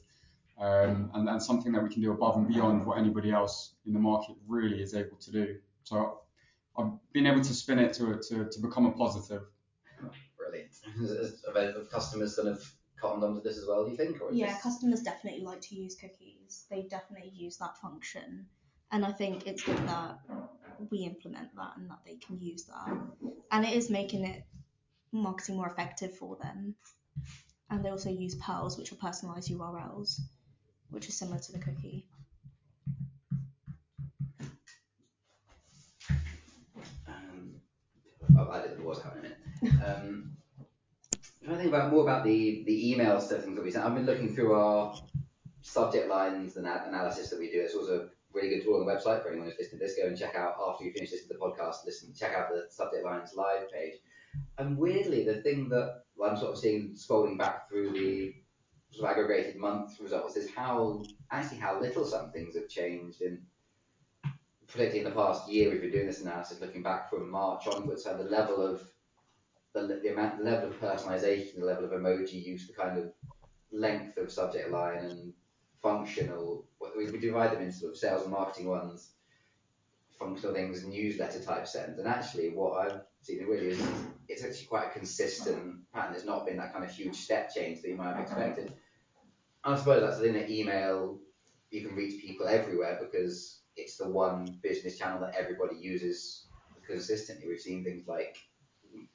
um, 0.60 1.10
and, 1.14 1.30
and 1.30 1.42
something 1.42 1.72
that 1.72 1.82
we 1.82 1.90
can 1.90 2.02
do 2.02 2.12
above 2.12 2.36
and 2.36 2.48
beyond 2.48 2.86
what 2.86 2.98
anybody 2.98 3.32
else 3.32 3.76
in 3.86 3.94
the 3.94 4.00
market 4.00 4.36
really 4.48 4.82
is 4.82 4.94
able 4.94 5.16
to 5.18 5.32
do. 5.32 5.56
So 5.84 6.20
I've 6.78 6.92
been 7.14 7.28
able 7.28 7.42
to 7.42 7.54
spin 7.54 7.80
it 7.80 7.94
to, 7.94 8.20
to, 8.30 8.50
to 8.50 8.60
become 8.60 8.86
a 8.86 8.92
positive. 8.92 9.44
Brilliant. 10.38 10.72
Have 11.76 11.90
customers 11.90 12.36
kind 12.36 12.50
of 12.50 12.72
cottoned 13.02 13.24
onto 13.24 13.42
this 13.42 13.58
as 13.58 13.66
well, 13.68 13.86
do 13.86 13.92
you 13.92 13.98
think? 13.98 14.22
Or 14.22 14.34
Yeah, 14.34 14.54
this... 14.54 14.62
customers 14.62 15.02
definitely 15.02 15.44
like 15.44 15.62
to 15.62 15.76
use 15.76 15.96
cookies. 15.96 16.66
They 16.70 16.84
definitely 16.84 17.32
use 17.34 17.58
that 17.58 17.78
function. 17.78 18.46
And 18.92 19.06
I 19.06 19.12
think 19.12 19.48
it's 19.48 19.64
good 19.64 19.78
that 19.78 20.20
we 20.90 21.00
implement 21.00 21.56
that 21.56 21.78
and 21.78 21.90
that 21.90 22.00
they 22.06 22.16
can 22.16 22.40
use 22.42 22.66
that. 22.66 22.98
And 23.52 23.66
it 23.66 23.74
is 23.74 23.90
making 23.90 24.26
it 24.26 24.44
marketing 25.14 25.56
more 25.56 25.68
effective 25.68 26.18
for 26.18 26.38
them. 26.42 26.76
And 27.70 27.86
they 27.86 27.90
also 27.90 28.10
use 28.10 28.36
PURLs, 28.36 28.78
which 28.78 28.92
are 28.92 28.96
personalized 28.96 29.52
URLs 29.52 30.20
which 30.90 31.08
is 31.08 31.18
similar 31.18 31.40
to 31.40 31.52
the 31.52 31.60
cookie. 31.60 32.06
Um, 37.08 37.56
oh, 38.38 38.50
I 38.52 38.62
did, 38.62 38.84
was 38.84 39.02
having 39.02 39.26
it. 39.26 39.38
Um, 39.86 40.32
I'm 41.42 41.46
trying 41.46 41.58
to 41.58 41.64
think 41.64 41.74
about 41.74 41.92
more 41.92 42.04
about 42.04 42.24
the 42.24 42.64
the 42.66 42.92
email 42.92 43.20
settings 43.20 43.56
that 43.56 43.64
we 43.64 43.72
sent. 43.72 43.86
I've 43.86 43.96
been 43.96 44.06
looking 44.06 44.36
through 44.36 44.54
our 44.54 44.96
subject 45.62 46.10
lines 46.10 46.58
and 46.58 46.66
analysis 46.66 47.30
that 47.30 47.40
we 47.40 47.52
do. 47.52 47.62
It's 47.62 47.76
also 47.76 48.02
a 48.02 48.08
really 48.34 48.50
good 48.50 48.64
tool 48.64 48.80
on 48.80 48.86
the 48.86 48.92
website 48.92 49.22
for 49.22 49.30
anyone 49.30 49.48
who's 49.48 49.58
listening 49.60 49.80
to 49.80 49.86
this. 49.86 49.96
Go 49.96 50.08
and 50.08 50.18
check 50.18 50.36
out 50.36 50.56
after 50.68 50.84
you 50.84 50.92
finish 50.92 51.12
listening 51.12 51.30
to 51.30 51.34
the 51.36 51.40
podcast. 51.40 51.86
Listen, 51.86 52.14
check 52.18 52.34
out 52.34 52.50
the 52.50 52.66
subject 52.70 53.06
lines 53.06 53.34
live 53.36 53.72
page. 53.72 53.96
And 54.58 54.78
weirdly, 54.78 55.24
the 55.24 55.42
thing 55.42 55.70
that 55.70 56.04
I'm 56.24 56.38
sort 56.38 56.52
of 56.52 56.58
seeing 56.60 56.96
scrolling 56.96 57.38
back 57.38 57.70
through 57.70 57.92
the 57.92 58.34
sort 58.92 59.12
of 59.12 59.18
aggregated 59.18 59.58
month 59.58 60.00
results 60.00 60.36
is 60.36 60.50
how 60.52 61.04
actually 61.32 61.58
how 61.58 61.80
little 61.80 62.06
some 62.06 62.32
things 62.32 62.56
have 62.56 62.68
changed 62.68 63.22
in 63.22 63.40
particularly 64.68 65.00
in 65.00 65.06
the 65.06 65.12
past 65.12 65.50
year 65.50 65.70
we've 65.70 65.82
been 65.82 65.92
doing 65.92 66.08
this 66.08 66.22
analysis 66.22 66.62
looking 66.62 66.84
back 66.84 67.10
from 67.10 67.30
March 67.30 67.68
onwards 67.68 68.06
and 68.06 68.20
the 68.20 68.24
level 68.24 68.62
of 68.62 68.82
the, 69.74 70.00
the 70.02 70.12
amount 70.12 70.40
the 70.40 70.44
level 70.44 70.70
of 70.70 70.80
personalization 70.80 71.60
the 71.60 71.66
level 71.66 71.86
of 71.86 71.92
emoji 71.92 72.44
use 72.44 72.68
the 72.68 72.74
kind 72.74 72.98
of 72.98 73.12
length 73.72 74.18
of 74.18 74.32
subject 74.32 74.72
line 74.72 74.98
and 74.98 75.34
functional 75.82 76.66
we, 76.98 77.10
we 77.10 77.20
divide 77.20 77.52
them 77.52 77.62
into 77.62 77.78
sort 77.78 77.92
of 77.92 77.98
sales 77.98 78.24
and 78.24 78.32
marketing 78.32 78.68
ones 78.68 79.12
functional 80.20 80.54
things 80.54 80.86
newsletter 80.86 81.42
type 81.42 81.66
sends. 81.66 81.98
And 81.98 82.08
actually 82.08 82.50
what 82.50 82.86
I've 82.86 83.02
seen 83.22 83.46
really 83.46 83.70
is 83.70 83.82
it's 84.30 84.44
actually 84.44 84.68
quite 84.68 84.88
a 84.88 84.92
consistent 84.92 85.78
pattern 85.94 86.14
there's 86.14 86.26
not 86.26 86.46
been 86.46 86.58
that 86.58 86.72
kind 86.72 86.86
of 86.86 86.92
huge 86.92 87.16
step 87.16 87.54
change 87.54 87.82
that 87.82 87.90
you 87.90 87.96
might 87.96 88.16
have 88.16 88.20
expected 88.20 88.74
I 89.64 89.76
suppose 89.76 90.02
that's 90.02 90.22
in 90.22 90.34
the 90.34 90.50
email. 90.50 91.20
You 91.70 91.86
can 91.86 91.96
reach 91.96 92.22
people 92.22 92.48
everywhere 92.48 92.98
because 93.02 93.60
it's 93.76 93.98
the 93.98 94.10
one 94.10 94.60
business 94.64 94.98
channel 94.98 95.20
that 95.22 95.36
everybody 95.38 95.76
uses 95.76 96.48
consistently. 96.86 97.48
We've 97.48 97.60
seen 97.60 97.84
things 97.84 98.08
like 98.08 98.38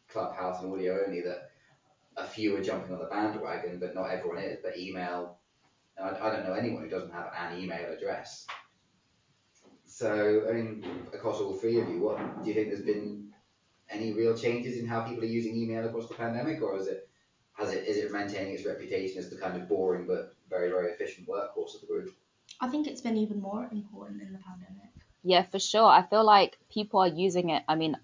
Clubhouse 0.09 0.63
and 0.63 0.73
audio 0.73 1.01
only 1.07 1.23
that 1.23 1.51
a 2.17 2.25
few 2.25 2.57
are 2.57 2.63
jumping 2.63 2.93
on 2.93 3.01
the 3.01 3.07
bandwagon, 3.07 3.79
but 3.81 3.95
not 3.95 4.11
everyone 4.11 4.39
is. 4.39 4.59
But 4.63 4.79
email, 4.79 5.39
I, 6.01 6.11
I 6.11 6.31
don't 6.31 6.47
know 6.47 6.55
anyone 6.55 6.83
who 6.83 6.91
doesn't 6.91 7.13
have 7.13 7.33
an 7.37 7.59
email 7.59 7.93
address. 7.93 8.47
So, 9.87 10.47
I 10.49 10.53
mean, 10.53 10.85
across 11.13 11.41
all 11.41 11.55
three 11.55 11.81
of 11.81 11.89
you, 11.89 12.01
what 12.01 12.43
do 12.43 12.49
you 12.49 12.55
think 12.55 12.69
there's 12.69 12.83
been 12.83 13.24
any 13.91 14.13
real 14.13 14.37
changes 14.37 14.79
in 14.79 14.87
how 14.87 15.01
people 15.03 15.23
are 15.25 15.27
using 15.39 15.57
email 15.57 15.87
across 15.87 16.09
the 16.09 16.15
pandemic, 16.15 16.63
or 16.63 16.77
is 16.79 16.87
it 16.89 17.09
has 17.55 17.73
it 17.73 17.85
is 17.87 17.99
it 17.99 18.13
maintaining 18.13 18.55
its 18.55 18.67
reputation 18.67 19.19
as 19.19 19.31
the 19.31 19.37
kind 19.37 19.57
of 19.57 19.69
boring 19.69 20.07
but 20.07 20.37
very 20.49 20.69
very 20.71 20.93
efficient 20.93 21.27
workhorse 21.29 21.75
of 21.75 21.81
the 21.83 21.87
group? 21.87 22.15
I 22.61 22.69
think 22.69 22.87
it's 22.87 23.01
been 23.01 23.17
even 23.17 23.41
more 23.41 23.69
important 23.73 24.23
in 24.23 24.33
the 24.33 24.39
pandemic. 24.39 24.91
Yeah, 25.23 25.43
for 25.45 25.59
sure. 25.59 25.87
I 25.87 26.03
feel 26.03 26.25
like 26.25 26.59
people 26.69 27.01
are 27.01 27.09
using 27.09 27.51
it. 27.51 27.63
I 27.69 27.75
mean, 27.75 27.97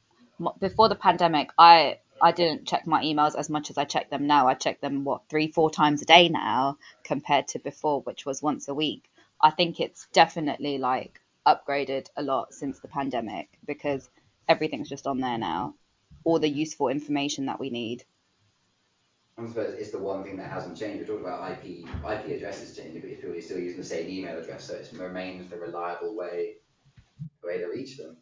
before 0.59 0.89
the 0.89 0.95
pandemic, 0.97 1.51
I 1.59 1.99
I 2.21 2.33
didn't 2.33 2.67
check 2.67 2.87
my 2.87 3.03
emails 3.03 3.35
as 3.35 3.49
much 3.49 3.71
as 3.71 3.79
I 3.79 3.85
check 3.85 4.11
them 4.11 4.27
now. 4.27 4.49
I 4.49 4.55
check 4.55 4.81
them 4.81 5.05
what 5.05 5.23
three, 5.29 5.49
four 5.53 5.71
times 5.71 6.03
a 6.03 6.05
day 6.05 6.29
now 6.29 6.79
compared 7.05 7.49
to 7.49 7.59
before, 7.59 8.03
which 8.03 8.27
was 8.27 8.43
once 8.43 8.69
a 8.69 8.75
week. 8.75 9.11
I 9.41 9.51
think 9.51 9.81
it's 9.81 10.07
definitely 10.13 10.79
like 10.79 11.21
upgraded 11.47 12.09
a 12.17 12.23
lot 12.23 12.53
since 12.53 12.79
the 12.81 12.89
pandemic 12.89 13.49
because 13.65 14.11
everything's 14.51 14.89
just 14.89 15.07
on 15.07 15.21
there 15.21 15.39
now. 15.39 15.75
All 16.25 16.39
the 16.41 16.49
useful 16.49 16.89
information 16.89 17.47
that 17.47 17.61
we 17.61 17.71
need. 17.71 18.05
I 19.39 19.47
suppose 19.47 19.75
it's 19.79 19.91
the 19.93 19.99
one 19.99 20.23
thing 20.25 20.37
that 20.37 20.51
hasn't 20.51 20.77
changed. 20.77 21.09
We're 21.09 21.17
talking 21.17 21.25
about 21.25 21.53
IP 21.53 21.87
IP 21.87 22.37
addresses 22.37 22.77
changing, 22.77 23.01
but 23.01 23.09
people 23.09 23.31
are 23.31 23.41
still 23.41 23.59
using 23.59 23.79
the 23.79 23.85
same 23.87 24.11
email 24.11 24.39
address, 24.39 24.65
so 24.65 24.75
it 24.75 24.91
remains 24.99 25.49
the 25.49 25.57
reliable 25.57 26.15
way 26.15 26.57
way 27.43 27.59
to 27.59 27.67
reach 27.67 27.97
them. 27.97 28.17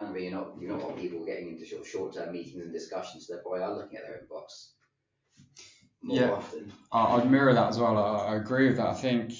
And 0.00 0.14
I 0.16 0.18
you're 0.18 0.32
not 0.32 0.52
you're 0.58 0.70
not 0.70 0.82
want 0.82 0.96
people 0.96 1.24
getting 1.26 1.48
into 1.50 1.66
sort 1.66 1.82
of 1.82 1.88
short 1.88 2.14
term 2.14 2.32
meetings 2.32 2.62
and 2.62 2.72
discussions, 2.72 3.26
so 3.26 3.34
they 3.34 3.42
probably 3.42 3.60
are 3.60 3.76
looking 3.76 3.98
at 3.98 4.04
their 4.06 4.22
inbox 4.22 4.68
more 6.02 6.16
Yeah. 6.16 6.30
often. 6.30 6.72
I- 6.92 7.16
I'd 7.16 7.30
mirror 7.30 7.52
that 7.52 7.68
as 7.68 7.78
well. 7.78 7.98
I, 7.98 8.32
I 8.32 8.36
agree 8.36 8.68
with 8.68 8.78
that. 8.78 8.86
I 8.86 8.94
think 8.94 9.32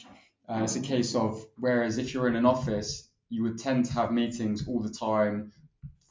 uh, 0.49 0.61
it's 0.63 0.77
a 0.77 0.81
case 0.81 1.15
of 1.15 1.43
whereas 1.59 1.97
if 1.97 2.13
you're 2.13 2.29
in 2.29 2.37
an 2.37 2.45
office, 2.45 3.09
you 3.31 3.45
would 3.45 3.59
tend 3.59 3.87
to 3.87 3.93
have 3.95 4.13
meetings 4.13 4.69
all 4.69 4.81
the 4.81 4.91
time 4.91 5.53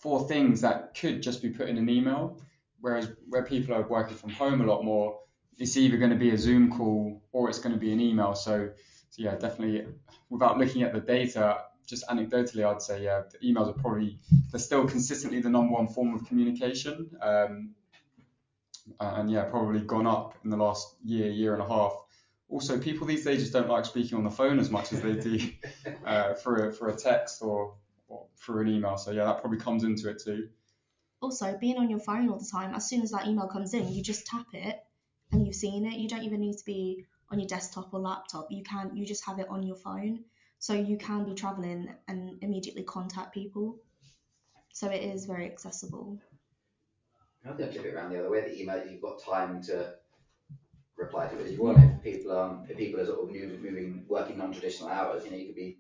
for 0.04 0.28
things 0.28 0.60
that 0.60 0.94
could 1.00 1.24
just 1.24 1.42
be 1.42 1.50
put 1.50 1.70
in 1.70 1.78
an 1.78 1.88
email. 1.88 2.38
Whereas 2.82 3.08
where 3.30 3.44
people 3.44 3.74
are 3.74 3.88
working 3.88 4.18
from 4.18 4.32
home 4.32 4.60
a 4.60 4.66
lot 4.66 4.84
more, 4.84 5.18
it's 5.58 5.78
either 5.78 5.96
going 5.96 6.10
to 6.10 6.18
be 6.18 6.32
a 6.32 6.38
Zoom 6.38 6.70
call 6.70 7.24
or 7.32 7.48
it's 7.48 7.60
going 7.60 7.74
to 7.74 7.80
be 7.80 7.94
an 7.94 8.02
email. 8.02 8.36
So, 8.36 8.70
so 9.12 9.24
yeah, 9.24 9.36
definitely 9.36 9.86
without 10.30 10.58
looking 10.58 10.84
at 10.84 10.92
the 10.92 11.00
data, 11.00 11.60
just 11.88 12.06
anecdotally, 12.10 12.66
I'd 12.66 12.82
say 12.82 13.02
yeah, 13.06 13.22
the 13.32 13.38
emails 13.48 13.70
are 13.70 13.80
probably 13.80 14.20
they're 14.52 14.60
still 14.60 14.86
consistently 14.86 15.40
the 15.40 15.50
number 15.50 15.72
one 15.72 15.88
form 15.88 16.14
of 16.14 16.28
communication. 16.28 17.10
Um, 17.22 17.70
and 19.00 19.32
yeah, 19.32 19.44
probably 19.44 19.80
gone 19.80 20.06
up 20.06 20.36
in 20.44 20.50
the 20.50 20.58
last 20.58 20.96
year, 21.06 21.32
year 21.32 21.54
and 21.54 21.64
a 21.64 21.68
half. 21.68 21.94
Also, 22.50 22.78
people 22.78 23.08
these 23.08 23.24
days 23.24 23.40
just 23.40 23.54
don't 23.54 23.70
like 23.70 23.86
speaking 23.86 24.18
on 24.18 24.26
the 24.26 24.30
phone 24.30 24.60
as 24.60 24.70
much 24.70 24.92
as 24.92 25.02
they 25.02 25.14
do 25.14 25.40
uh, 26.06 26.34
for 26.34 26.68
a, 26.68 26.74
for 26.74 26.90
a 26.90 26.96
text 26.96 27.42
or, 27.42 27.76
or 28.08 28.28
through 28.38 28.62
an 28.62 28.68
email. 28.68 28.98
So 28.98 29.12
yeah, 29.12 29.26
that 29.26 29.42
probably 29.42 29.60
comes 29.60 29.84
into 29.84 30.10
it 30.10 30.22
too. 30.24 30.50
Also, 31.22 31.58
being 31.58 31.78
on 31.78 31.90
your 31.90 32.00
phone 32.00 32.30
all 32.30 32.38
the 32.40 32.50
time, 32.50 32.76
as 32.76 32.88
soon 32.88 33.02
as 33.02 33.12
that 33.12 33.28
email 33.28 33.48
comes 33.48 33.74
in, 33.74 33.92
you 33.94 34.04
just 34.04 34.26
tap 34.28 34.48
it 34.54 34.84
and 35.32 35.46
you've 35.46 35.56
seen 35.56 35.86
it. 35.86 35.98
You 35.98 36.10
don't 36.10 36.24
even 36.24 36.42
need 36.42 36.58
to 36.58 36.66
be 36.66 37.06
on 37.32 37.40
your 37.40 37.48
desktop 37.48 37.94
or 37.94 38.00
laptop. 38.00 38.52
You 38.52 38.64
can 38.64 38.96
you 38.96 39.06
just 39.06 39.26
have 39.26 39.40
it 39.40 39.48
on 39.50 39.64
your 39.64 39.78
phone. 39.78 40.26
So 40.60 40.74
you 40.74 40.98
can 40.98 41.26
be 41.26 41.34
traveling 41.34 41.94
and 42.08 42.42
immediately 42.42 42.84
contact 42.84 43.34
people. 43.34 43.80
So 44.72 44.90
it 44.90 45.04
is 45.04 45.26
very 45.26 45.46
accessible. 45.46 46.20
I 47.46 47.52
think 47.52 47.74
flip 47.74 47.86
it 47.86 47.94
around 47.94 48.12
the 48.12 48.20
other 48.20 48.30
way. 48.30 48.42
The 48.42 48.62
email 48.62 48.86
you've 48.86 49.02
got 49.02 49.22
time 49.22 49.62
to 49.64 49.96
reply 50.98 51.28
to 51.28 51.40
it 51.40 51.46
as 51.46 51.52
you 51.52 51.62
want. 51.62 51.78
If 51.78 52.04
people 52.04 52.38
um 52.38 52.66
if 52.70 52.78
people 52.78 53.00
are 53.00 53.06
sort 53.06 53.20
of 53.20 53.36
moving, 53.36 53.62
moving 53.62 54.06
working 54.08 54.38
non-traditional 54.38 54.90
hours, 54.90 55.26
you 55.26 55.32
know, 55.32 55.38
you 55.38 55.48
could 55.48 55.56
be 55.56 55.78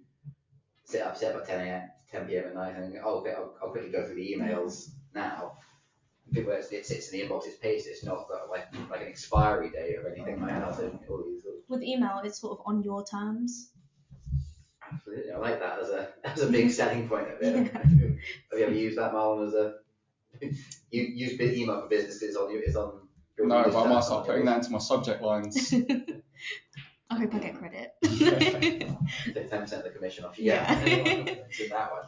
set 0.84 1.06
up 1.06 1.18
set 1.18 1.36
up 1.36 1.42
at 1.42 1.48
10 1.48 1.68
a.m. 1.68 1.89
10 2.13 2.27
p.m. 2.27 2.46
at 2.46 2.55
night 2.55 2.75
and 2.77 2.93
go, 2.93 3.01
oh, 3.03 3.20
okay, 3.20 3.32
I'll, 3.32 3.53
I'll 3.62 3.70
quickly 3.70 3.89
go 3.89 4.05
through 4.05 4.15
the 4.15 4.36
emails 4.38 4.91
now. 5.13 5.53
People, 6.32 6.53
it 6.53 6.86
sits 6.86 7.12
in 7.12 7.20
the 7.20 7.27
inbox, 7.27 7.46
it's 7.46 7.58
pasted. 7.58 7.91
It's 7.91 8.03
not 8.05 8.27
got 8.29 8.50
like 8.50 8.65
like 8.89 9.01
an 9.01 9.08
expiry 9.08 9.70
date 9.70 9.98
or 9.98 10.08
anything 10.08 10.39
like 10.41 10.51
that. 10.51 10.75
So 10.75 11.00
all 11.10 11.24
these 11.24 11.43
sort 11.43 11.55
With 11.67 11.84
email, 11.84 12.22
it's 12.24 12.39
sort 12.39 12.58
of 12.58 12.65
on 12.65 12.82
your 12.82 13.03
terms. 13.03 13.70
absolutely, 14.91 15.32
I 15.32 15.38
like 15.38 15.60
that 15.60 15.79
as 15.79 15.89
a 15.89 16.10
as 16.24 16.41
a 16.41 16.48
big 16.48 16.72
selling 16.72 17.10
point 17.10 17.29
of 17.29 17.41
it. 17.41 17.55
Yeah. 17.74 17.82
Have 17.82 18.60
you 18.60 18.65
ever 18.65 18.74
used 18.74 18.98
that, 18.98 19.12
Marlon, 19.12 19.48
as 19.48 19.53
a 19.53 19.75
you 20.91 21.01
use 21.01 21.39
email 21.39 21.82
for 21.82 21.88
businesses 21.88 22.36
on 22.36 22.51
you? 22.51 22.62
It's 22.65 22.75
on. 22.75 23.01
your 23.38 23.48
No, 23.48 23.63
but 23.65 23.75
I 23.75 23.84
that 23.84 23.89
might 23.89 24.03
start 24.03 24.25
putting 24.25 24.46
that 24.46 24.58
into 24.58 24.72
my 24.72 24.79
subject 24.79 25.22
lines. 25.22 25.74
I 27.13 27.20
hope 27.20 27.36
I 27.36 27.39
get 27.39 27.55
credit. 27.60 27.93
Take 28.01 29.50
ten 29.50 29.62
percent 29.62 29.74
of 29.86 29.91
the 29.91 29.91
commission 29.96 30.25
off 30.25 30.39
you 30.39 30.46
Yeah. 30.46 30.84
get. 30.84 31.27
In 31.62 31.70
that 31.70 31.91
one. 31.91 32.05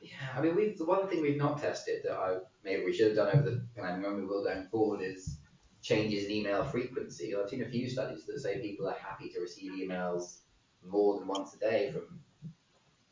Yeah, 0.00 0.10
I 0.34 0.40
mean, 0.40 0.56
we 0.56 0.72
the 0.72 0.86
one 0.86 1.06
thing 1.08 1.20
we've 1.20 1.36
not 1.36 1.60
tested 1.60 2.00
that 2.04 2.12
I 2.16 2.38
maybe 2.64 2.84
we 2.84 2.92
should 2.94 3.08
have 3.08 3.16
done 3.16 3.36
over 3.38 3.50
the 3.50 3.82
and 3.82 4.02
when 4.02 4.16
we 4.16 4.24
will 4.24 4.42
going 4.42 4.66
forward 4.68 5.02
is 5.02 5.38
changes 5.82 6.24
in 6.24 6.30
email 6.30 6.64
frequency. 6.64 7.34
I've 7.36 7.50
seen 7.50 7.62
a 7.62 7.68
few 7.68 7.88
studies 7.88 8.24
that 8.26 8.40
say 8.40 8.60
people 8.62 8.88
are 8.88 8.94
happy 8.98 9.28
to 9.30 9.40
receive 9.40 9.72
emails 9.72 10.38
more 10.82 11.18
than 11.18 11.28
once 11.28 11.54
a 11.54 11.58
day 11.58 11.92
from 11.92 12.20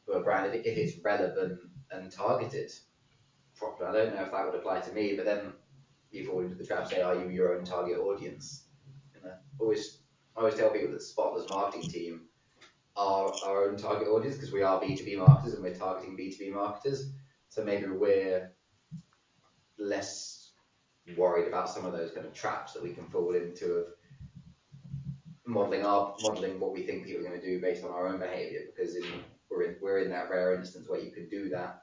from 0.06 0.22
a 0.22 0.25
brand 0.25 0.46
if, 0.46 0.54
it, 0.54 0.66
if 0.66 0.78
it's 0.78 1.04
relevant 1.04 1.58
and 1.90 2.10
targeted 2.10 2.72
properly. 3.54 3.90
I 3.90 3.92
don't 3.92 4.14
know 4.14 4.22
if 4.22 4.30
that 4.32 4.46
would 4.46 4.54
apply 4.54 4.80
to 4.80 4.92
me, 4.94 5.14
but 5.14 5.26
then 5.26 5.52
you 6.10 6.25
fall 6.26 6.40
into 6.40 6.54
the 6.54 6.64
trap 6.64 6.88
say, 6.88 7.02
are 7.02 7.14
you 7.14 7.28
your 7.28 7.54
own 7.58 7.64
target 7.66 7.98
audience? 7.98 8.67
Always 9.58 9.98
I 10.36 10.40
always 10.40 10.54
tell 10.54 10.70
people 10.70 10.92
that 10.92 11.00
Spotler's 11.00 11.48
marketing 11.50 11.90
team 11.90 12.20
are 12.96 13.32
our 13.44 13.64
own 13.64 13.76
target 13.76 14.08
audience 14.08 14.36
because 14.36 14.52
we 14.52 14.62
are 14.62 14.80
B2B 14.80 15.18
marketers 15.18 15.54
and 15.54 15.62
we're 15.62 15.74
targeting 15.74 16.16
B2B 16.16 16.52
marketers. 16.52 17.10
So 17.48 17.64
maybe 17.64 17.86
we're 17.86 18.52
less 19.78 20.52
worried 21.16 21.48
about 21.48 21.68
some 21.68 21.84
of 21.86 21.92
those 21.92 22.10
kind 22.10 22.26
of 22.26 22.34
traps 22.34 22.72
that 22.74 22.82
we 22.82 22.92
can 22.92 23.06
fall 23.06 23.34
into 23.34 23.74
of 23.76 23.86
modeling 25.46 25.84
our 25.84 26.14
modeling 26.20 26.60
what 26.60 26.72
we 26.72 26.82
think 26.82 27.06
people 27.06 27.24
are 27.24 27.28
going 27.28 27.40
to 27.40 27.46
do 27.46 27.60
based 27.60 27.82
on 27.82 27.90
our 27.90 28.06
own 28.08 28.18
behavior 28.18 28.60
because 28.74 28.96
in, 28.96 29.04
we're 29.50 29.62
in 29.62 29.76
we're 29.80 30.00
in 30.00 30.10
that 30.10 30.28
rare 30.28 30.54
instance 30.54 30.88
where 30.88 31.00
you 31.00 31.10
can 31.10 31.28
do 31.28 31.48
that 31.48 31.82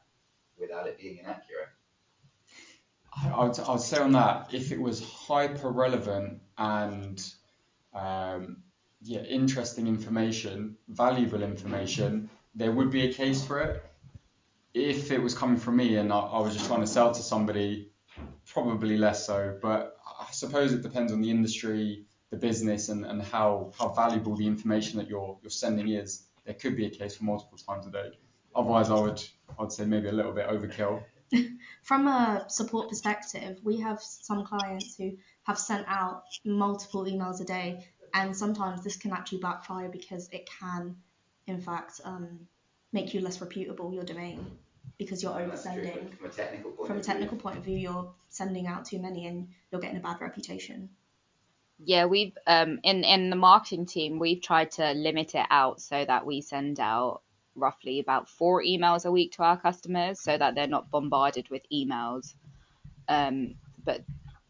without 0.59 0.87
it 0.87 0.99
being 0.99 1.17
inaccurate. 1.17 1.69
I 3.23 3.29
I 3.29 3.45
would, 3.45 3.59
I 3.59 3.71
would 3.71 3.81
say 3.81 3.97
on 3.97 4.11
that, 4.11 4.53
if 4.53 4.71
it 4.71 4.79
was 4.79 5.03
hyper 5.03 5.71
relevant 5.71 6.41
and 6.57 7.33
um, 7.95 8.57
yeah, 9.01 9.21
interesting 9.21 9.87
information, 9.87 10.77
valuable 10.89 11.41
information, 11.41 12.29
there 12.53 12.71
would 12.71 12.91
be 12.91 13.09
a 13.09 13.13
case 13.13 13.43
for 13.43 13.59
it. 13.59 13.83
If 14.73 15.11
it 15.11 15.21
was 15.21 15.33
coming 15.33 15.57
from 15.57 15.77
me 15.77 15.95
and 15.95 16.11
I, 16.11 16.19
I 16.19 16.39
was 16.41 16.53
just 16.53 16.67
trying 16.67 16.81
to 16.81 16.87
sell 16.87 17.13
to 17.13 17.21
somebody, 17.21 17.91
probably 18.45 18.97
less 18.97 19.25
so. 19.25 19.57
But 19.61 19.97
I 20.19 20.31
suppose 20.31 20.73
it 20.73 20.81
depends 20.81 21.13
on 21.13 21.21
the 21.21 21.29
industry, 21.29 22.05
the 22.29 22.37
business, 22.37 22.89
and, 22.89 23.05
and 23.05 23.21
how, 23.21 23.71
how 23.77 23.89
valuable 23.89 24.35
the 24.35 24.47
information 24.47 24.99
that 24.99 25.07
you're 25.07 25.37
you're 25.41 25.49
sending 25.49 25.89
is. 25.89 26.23
There 26.45 26.53
could 26.53 26.75
be 26.75 26.85
a 26.85 26.89
case 26.89 27.15
for 27.15 27.23
multiple 27.23 27.57
times 27.57 27.87
a 27.87 27.91
day. 27.91 28.11
Otherwise, 28.53 28.89
I 28.89 28.99
would 28.99 29.21
I'd 29.59 29.71
say 29.71 29.85
maybe 29.85 30.09
a 30.09 30.11
little 30.11 30.33
bit 30.33 30.47
overkill. 30.47 31.03
From 31.83 32.07
a 32.07 32.45
support 32.49 32.89
perspective, 32.89 33.59
we 33.63 33.79
have 33.79 34.01
some 34.01 34.45
clients 34.45 34.95
who 34.95 35.17
have 35.45 35.57
sent 35.59 35.85
out 35.87 36.23
multiple 36.43 37.05
emails 37.05 37.41
a 37.41 37.45
day, 37.45 37.87
and 38.13 38.35
sometimes 38.35 38.83
this 38.83 38.97
can 38.97 39.11
actually 39.11 39.39
backfire 39.39 39.89
because 39.89 40.29
it 40.31 40.47
can, 40.59 40.95
in 41.47 41.59
fact, 41.61 42.01
um, 42.03 42.47
make 42.93 43.13
you 43.13 43.21
less 43.21 43.41
reputable, 43.41 43.93
your 43.93 44.03
domain, 44.03 44.45
because 44.97 45.21
you're 45.23 45.37
And 45.37 45.51
that's 45.51 45.65
oversending. 45.65 46.17
from 46.17 46.27
a 46.27 46.29
technical 46.29 46.71
point 46.71 46.87
From 46.87 46.97
a 46.97 46.99
of 46.99 47.05
view. 47.05 47.13
technical 47.13 47.37
point 47.37 47.57
of 47.57 47.63
view, 47.63 47.77
you're 47.77 48.11
sending 48.29 48.67
out 48.67 48.85
too 48.85 48.99
many 48.99 49.27
and 49.27 49.47
you're 49.71 49.81
getting 49.81 49.97
a 49.97 50.01
bad 50.01 50.21
reputation. 50.21 50.89
Yeah, 51.79 52.05
we've 52.05 52.37
um 52.47 52.79
in 52.83 53.03
in 53.03 53.29
the 53.29 53.35
marketing 53.35 53.85
team, 53.85 54.17
we've 54.19 54.41
tried 54.41 54.71
to 54.71 54.93
limit 54.93 55.35
it 55.35 55.45
out 55.49 55.81
so 55.81 56.05
that 56.05 56.25
we 56.25 56.41
send 56.41 56.79
out 56.79 57.21
roughly 57.55 57.99
about 57.99 58.29
four 58.29 58.63
emails 58.63 59.05
a 59.05 59.11
week 59.11 59.33
to 59.33 59.43
our 59.43 59.57
customers 59.59 60.19
so 60.19 60.37
that 60.37 60.55
they're 60.55 60.67
not 60.67 60.89
bombarded 60.89 61.49
with 61.49 61.63
emails. 61.71 62.33
Um, 63.07 63.55
but 63.83 64.01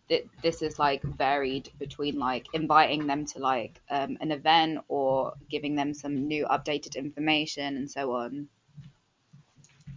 th- 0.10 0.30
this 0.42 0.62
is 0.62 0.80
like 0.80 1.04
varied 1.04 1.72
between 1.78 2.18
like 2.20 2.48
inviting 2.54 3.08
them 3.08 3.26
to 3.28 3.40
like 3.40 3.82
um, 3.90 4.18
an 4.22 4.32
event 4.32 4.80
or 4.88 5.34
giving 5.50 5.76
them 5.76 5.94
some 5.94 6.28
new 6.28 6.46
updated 6.48 6.96
information 6.96 7.78
and 7.78 7.90
so 7.90 8.14
on. 8.14 8.50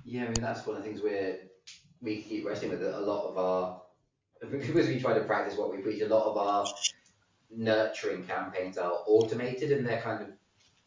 Yeah, 0.04 0.24
I 0.26 0.28
mean 0.28 0.40
that's 0.40 0.66
one 0.66 0.76
of 0.76 0.82
the 0.82 0.88
things 0.88 1.02
we're 1.02 1.38
we 2.00 2.22
keep 2.22 2.46
wrestling 2.46 2.70
with. 2.70 2.82
A 2.82 3.00
lot 3.00 3.28
of 3.30 3.38
our 3.38 3.82
because 4.50 4.88
we 4.88 5.00
try 5.00 5.14
to 5.14 5.24
practice 5.24 5.58
what 5.58 5.70
we 5.70 5.78
preach. 5.82 6.02
A 6.02 6.08
lot 6.08 6.26
of 6.26 6.36
our 6.36 6.78
nurturing 7.50 8.24
campaigns 8.26 8.78
are 8.78 9.02
automated 9.06 9.72
and 9.72 9.86
they're 9.86 10.02
kind 10.02 10.22
of 10.22 10.30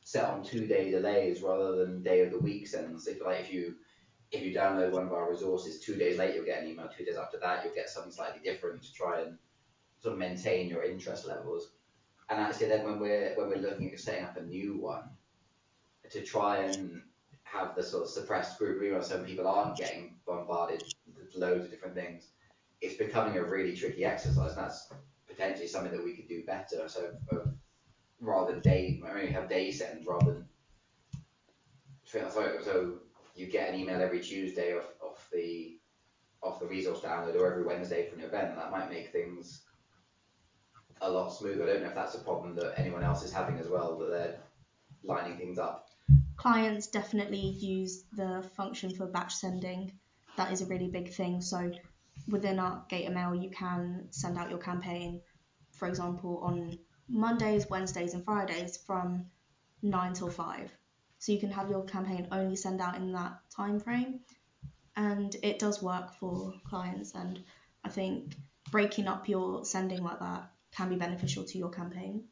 set 0.04 0.26
on 0.26 0.44
two 0.44 0.68
day 0.68 0.92
delays 0.92 1.42
rather 1.42 1.78
than 1.78 2.04
day 2.04 2.22
of 2.22 2.32
the 2.32 2.40
week 2.40 2.68
sends. 2.68 3.08
If 3.08 3.22
like 3.26 3.42
if 3.42 3.54
you 3.54 3.76
if 4.32 4.44
you 4.44 4.54
download 4.54 4.92
one 4.92 5.04
of 5.04 5.14
our 5.14 5.30
resources, 5.30 5.80
two 5.80 5.96
days 5.96 6.18
later 6.18 6.36
you'll 6.36 6.46
get 6.46 6.64
an 6.64 6.70
email. 6.70 6.90
Two 6.96 7.06
days 7.06 7.18
after 7.18 7.38
that 7.40 7.64
you'll 7.64 7.76
get 7.76 7.90
something 7.90 8.12
slightly 8.12 8.42
different 8.44 8.82
to 8.84 8.94
try 8.94 9.22
and 9.22 9.38
sort 10.00 10.14
of 10.14 10.20
maintain 10.20 10.70
your 10.70 10.84
interest 10.84 11.28
levels. 11.28 11.72
And 12.30 12.40
actually, 12.40 12.68
then 12.68 12.86
when 12.86 13.00
we're 13.00 13.34
when 13.36 13.50
we're 13.50 13.58
looking 13.58 13.92
at 13.92 14.00
setting 14.00 14.24
up 14.24 14.38
a 14.38 14.42
new 14.42 14.78
one, 14.78 15.04
to 16.10 16.22
try 16.24 16.60
and 16.60 17.02
have 17.44 17.76
the 17.76 17.84
sort 17.84 18.04
of 18.04 18.10
suppressed 18.10 18.58
group 18.58 18.78
of 18.78 18.84
emails 18.84 19.10
so 19.10 19.22
people 19.24 19.48
aren't 19.48 19.78
getting 19.78 20.16
bombarded 20.26 20.82
with 21.08 21.36
loads 21.36 21.66
of 21.66 21.72
different 21.72 21.96
things, 21.96 22.30
it's 22.80 22.96
becoming 22.96 23.38
a 23.38 23.44
really 23.44 23.76
tricky 23.76 24.06
exercise. 24.06 24.54
And 24.54 24.64
that's 24.64 24.94
potentially 25.28 25.68
something 25.68 25.92
that 25.92 26.04
we 26.04 26.16
could 26.16 26.30
do 26.30 26.44
better. 26.46 26.88
So 26.88 27.12
of, 27.32 27.54
rather 28.22 28.54
than 28.54 28.62
day, 28.62 29.02
I 29.06 29.14
mean, 29.14 29.34
have 29.34 29.50
day 29.50 29.72
sends 29.72 30.08
rather 30.08 30.34
than 30.34 30.48
so 32.06 33.00
you 33.36 33.48
get 33.48 33.70
an 33.70 33.80
email 33.80 34.02
every 34.02 34.20
Tuesday 34.20 34.74
off, 34.76 35.30
the 35.32 35.78
off 36.44 36.60
the 36.60 36.66
resource 36.66 37.00
download 37.02 37.36
or 37.36 37.52
every 37.52 37.64
Wednesday 37.64 38.08
for 38.10 38.16
an 38.16 38.22
event. 38.22 38.56
That 38.56 38.72
might 38.72 38.90
make 38.90 39.12
things 39.12 39.64
a 41.02 41.10
lot 41.10 41.30
smoother. 41.30 41.64
I 41.64 41.68
don't 41.68 41.82
know 41.84 41.90
if 41.90 41.96
that's 41.96 42.16
a 42.16 42.20
problem 42.20 42.56
that 42.56 42.74
anyone 42.78 43.04
else 43.04 43.24
is 43.24 43.32
having 43.34 43.58
as 43.60 43.68
well. 43.68 43.98
That 44.00 44.10
they're 44.10 44.38
lining 45.04 45.38
things 45.38 45.58
up. 45.58 45.90
clients 46.38 46.88
definitely 46.88 47.40
use 47.40 48.04
the 48.14 48.44
function 48.56 48.94
for 48.96 49.06
batch 49.06 49.34
sending. 49.36 49.92
That 50.38 50.52
is 50.52 50.62
a 50.62 50.66
really 50.66 50.90
big 50.90 51.14
thing. 51.14 51.42
So 51.42 51.72
within 52.28 52.60
our 52.60 52.84
GatorMail, 52.90 53.42
you 53.44 53.50
can 53.52 54.08
send 54.12 54.38
out 54.38 54.50
your 54.50 54.60
campaign, 54.60 55.22
for 55.72 55.88
example, 55.88 56.40
on 56.44 56.78
Mondays, 57.08 57.70
Wednesdays, 57.70 58.14
and 58.14 58.24
Fridays 58.26 58.78
from 58.78 59.26
nine 59.82 60.14
till 60.14 60.30
five. 60.30 60.72
So 61.22 61.32
you 61.32 61.40
can 61.40 61.52
have 61.52 61.70
your 61.70 61.84
campaign 61.84 62.28
only 62.32 62.56
send 62.56 62.82
out 62.82 62.96
in 62.96 63.12
that 63.12 63.42
time 63.56 63.80
frame, 63.80 64.22
and 64.96 65.36
it 65.44 65.60
does 65.60 65.80
work 65.80 66.16
for 66.16 66.52
clients. 66.68 67.14
And 67.14 67.44
I 67.84 67.90
think 67.90 68.34
breaking 68.72 69.08
up 69.08 69.30
your 69.30 69.64
sending 69.64 70.02
like 70.02 70.18
that 70.20 70.50
can 70.76 70.90
be 70.90 70.96
beneficial 70.96 71.44
to 71.44 71.58
your 71.60 71.70
campaign. 71.70 72.24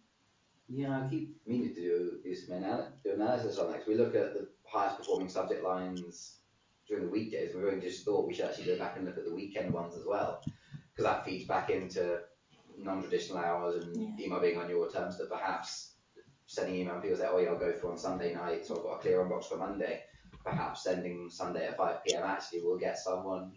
Yeah, 0.68 1.06
I 1.06 1.08
keep 1.08 1.38
meaning 1.46 1.76
to 1.76 1.82
do, 1.82 2.20
anal- 2.52 2.92
do 3.04 3.14
analysis 3.14 3.60
on 3.60 3.72
that 3.72 3.88
we 3.88 3.94
look 3.94 4.16
at 4.16 4.34
the 4.34 4.48
highest 4.66 4.98
performing 4.98 5.30
subject 5.30 5.64
lines 5.64 6.38
during 6.88 7.06
the 7.06 7.12
weekdays. 7.12 7.54
We've 7.54 7.66
only 7.66 7.82
just 7.82 8.04
thought 8.04 8.28
we 8.28 8.34
should 8.34 8.46
actually 8.46 8.66
go 8.66 8.80
back 8.80 8.98
and 8.98 9.06
look 9.06 9.20
at 9.20 9.26
the 9.26 9.36
weekend 9.36 9.72
ones 9.72 9.96
as 9.96 10.04
well 10.04 10.42
because 10.90 11.04
that 11.04 11.26
feeds 11.26 11.46
back 11.46 11.70
into 11.70 12.22
non-traditional 12.76 13.38
hours 13.38 13.84
and 13.84 13.96
Yeah. 13.96 14.26
email 14.26 14.40
being 14.40 14.58
on 14.58 14.68
your 14.68 14.90
terms 14.90 15.20
that 15.20 15.30
perhaps 15.30 15.89
sending 16.50 16.78
email 16.78 17.00
people 17.00 17.16
say, 17.16 17.28
oh 17.30 17.38
yeah, 17.38 17.50
I'll 17.50 17.60
go 17.60 17.72
through 17.72 17.92
on 17.92 17.98
Sunday 18.00 18.34
night, 18.34 18.66
so 18.66 18.76
I've 18.76 18.82
got 18.82 18.94
a 18.94 18.98
clear 18.98 19.22
on 19.22 19.30
box 19.30 19.46
for 19.46 19.58
Monday. 19.58 20.02
Perhaps 20.44 20.84
sending 20.84 21.30
Sunday 21.30 21.68
at 21.68 21.78
5 21.78 22.04
p.m. 22.04 22.24
actually 22.26 22.62
will 22.62 22.78
get 22.78 22.98
someone 22.98 23.52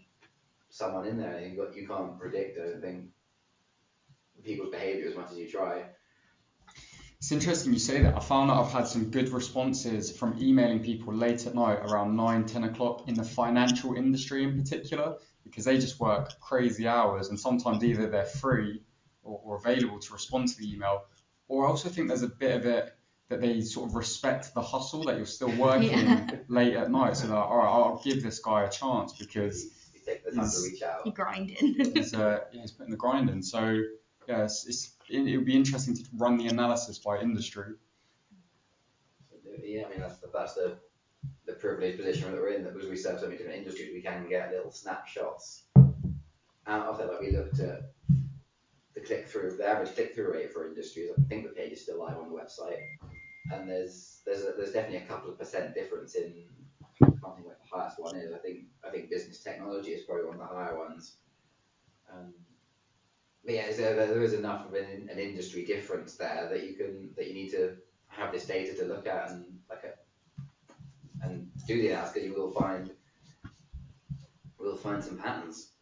someone 0.69 1.07
in 1.07 1.17
there. 1.17 1.41
You 1.41 1.57
got 1.57 1.75
you 1.75 1.87
can't 1.87 2.19
predict, 2.19 2.59
I 2.59 2.79
think, 2.79 3.05
people's 4.43 4.69
behaviour 4.69 5.09
as 5.09 5.15
much 5.15 5.31
as 5.31 5.37
you 5.37 5.49
try. 5.49 5.85
It's 7.17 7.31
interesting 7.31 7.73
you 7.73 7.79
say 7.79 8.03
that. 8.03 8.15
I 8.15 8.19
found 8.19 8.51
that 8.51 8.57
I've 8.57 8.71
had 8.71 8.85
some 8.85 9.05
good 9.05 9.29
responses 9.29 10.15
from 10.15 10.37
emailing 10.39 10.83
people 10.83 11.15
late 11.15 11.47
at 11.47 11.55
night 11.55 11.79
around 11.79 12.15
9, 12.15 12.45
10 12.45 12.65
o'clock 12.65 13.07
in 13.07 13.15
the 13.15 13.23
financial 13.23 13.95
industry 13.95 14.43
in 14.43 14.61
particular, 14.61 15.15
because 15.43 15.65
they 15.65 15.79
just 15.79 15.99
work 15.99 16.39
crazy 16.39 16.87
hours 16.87 17.29
and 17.29 17.39
sometimes 17.39 17.83
either 17.83 18.07
they're 18.07 18.25
free 18.25 18.83
or, 19.23 19.41
or 19.43 19.55
available 19.55 19.97
to 19.97 20.13
respond 20.13 20.49
to 20.49 20.57
the 20.57 20.71
email. 20.71 21.05
Or 21.47 21.65
I 21.65 21.69
also 21.69 21.89
think 21.89 22.07
there's 22.07 22.23
a 22.23 22.27
bit 22.27 22.55
of 22.55 22.65
it 22.65 22.95
that 23.29 23.41
they 23.41 23.61
sort 23.61 23.89
of 23.89 23.95
respect 23.95 24.53
the 24.53 24.61
hustle 24.61 25.03
that 25.05 25.17
you're 25.17 25.25
still 25.25 25.51
working 25.57 25.91
Yeah. 25.91 26.29
late 26.47 26.75
at 26.75 26.91
night. 26.91 27.17
So 27.17 27.27
they're 27.27 27.35
like, 27.35 27.45
all 27.45 27.57
right, 27.57 27.65
I'll 27.69 28.01
give 28.03 28.23
this 28.23 28.39
guy 28.39 28.63
a 28.63 28.69
chance 28.69 29.13
because 29.13 29.65
You 29.93 29.99
take 30.05 30.23
the 30.25 30.31
time 30.31 30.49
to 30.49 30.55
He's- 30.57 30.81
reach 31.05 31.13
grinding. 31.15 31.55
he's, 31.95 32.13
uh, 32.13 32.41
yeah, 32.51 32.61
he's 32.61 32.71
putting 32.71 32.91
the 32.91 32.97
grind 32.97 33.29
in. 33.29 33.41
So 33.43 33.81
yeah, 34.27 34.43
it's, 34.43 34.65
it's, 34.67 34.91
it, 35.09 35.27
it 35.27 35.37
would 35.37 35.45
be 35.45 35.55
interesting 35.55 35.95
to 35.95 36.03
run 36.17 36.37
the 36.37 36.47
analysis 36.47 36.97
by 36.99 37.19
industry. 37.19 37.73
Yeah, 39.63 39.83
I 39.85 39.89
mean 39.89 39.99
that's 39.99 40.17
the, 40.17 40.29
that's 40.33 40.53
the 40.55 40.77
the 41.45 41.53
privileged 41.53 41.97
position 41.97 42.31
that 42.31 42.39
we're 42.41 42.49
in. 42.53 42.63
That 42.63 42.73
because 42.73 42.89
we 42.89 42.95
serve 42.97 43.19
so 43.19 43.25
many 43.27 43.37
different 43.37 43.59
industries, 43.59 43.91
we 43.93 44.01
can 44.01 44.27
get 44.27 44.51
little 44.51 44.71
snapshots 44.71 45.63
out 46.67 46.87
of 46.87 46.97
that. 46.97 47.07
Like 47.11 47.21
we 47.21 47.31
looked 47.31 47.59
at 47.59 47.91
the 48.09 48.15
click 49.05 49.27
through, 49.27 49.57
the 49.57 49.67
average 49.67 49.93
click 49.95 50.15
through 50.15 50.33
rate 50.33 50.51
for 50.51 50.67
industries. 50.67 51.09
I 51.17 51.21
think 51.27 51.43
the 51.43 51.53
page 51.53 51.73
is 51.73 51.81
still 51.81 51.99
live 51.99 52.17
on 52.17 52.29
the 52.29 52.35
website, 52.35 52.79
and 53.51 53.69
there's 53.69 54.21
there's 54.25 54.41
a, 54.41 54.53
there's 54.57 54.71
definitely 54.71 55.05
a 55.05 55.07
couple 55.07 55.29
of 55.29 55.39
percent 55.39 55.73
difference 55.73 56.15
in. 56.15 56.33
I 56.91 57.05
can't 57.05 57.35
think 57.35 57.47
what 57.47 57.59
the 57.59 57.77
highest 57.77 57.99
one 57.99 58.15
is. 58.15 58.33
I 58.33 58.37
think 58.37 58.65
I 58.85 58.89
think 58.89 59.09
business 59.09 59.39
technology 59.39 59.91
is 59.91 60.05
probably 60.05 60.25
one 60.25 60.35
of 60.35 60.41
the 60.41 60.55
higher 60.55 60.77
ones. 60.77 61.17
Um, 62.11 62.33
but 63.45 63.55
yeah, 63.55 63.71
there, 63.71 63.95
there 63.95 64.23
is 64.23 64.33
enough 64.33 64.67
of 64.67 64.73
an, 64.73 65.09
an 65.11 65.19
industry 65.19 65.65
difference 65.65 66.15
there 66.15 66.47
that 66.49 66.63
you 66.63 66.75
can 66.75 67.09
that 67.15 67.27
you 67.27 67.33
need 67.33 67.49
to 67.51 67.75
have 68.07 68.31
this 68.31 68.45
data 68.45 68.73
to 68.75 68.85
look 68.85 69.07
at 69.07 69.31
and 69.31 69.45
like 69.69 69.83
a, 69.83 71.25
and 71.25 71.49
do 71.67 71.81
the 71.81 71.89
analysis 71.89 72.23
you 72.23 72.33
will 72.33 72.51
find 72.51 72.91
will 74.59 74.77
find 74.77 75.03
some 75.03 75.17
patterns. 75.17 75.72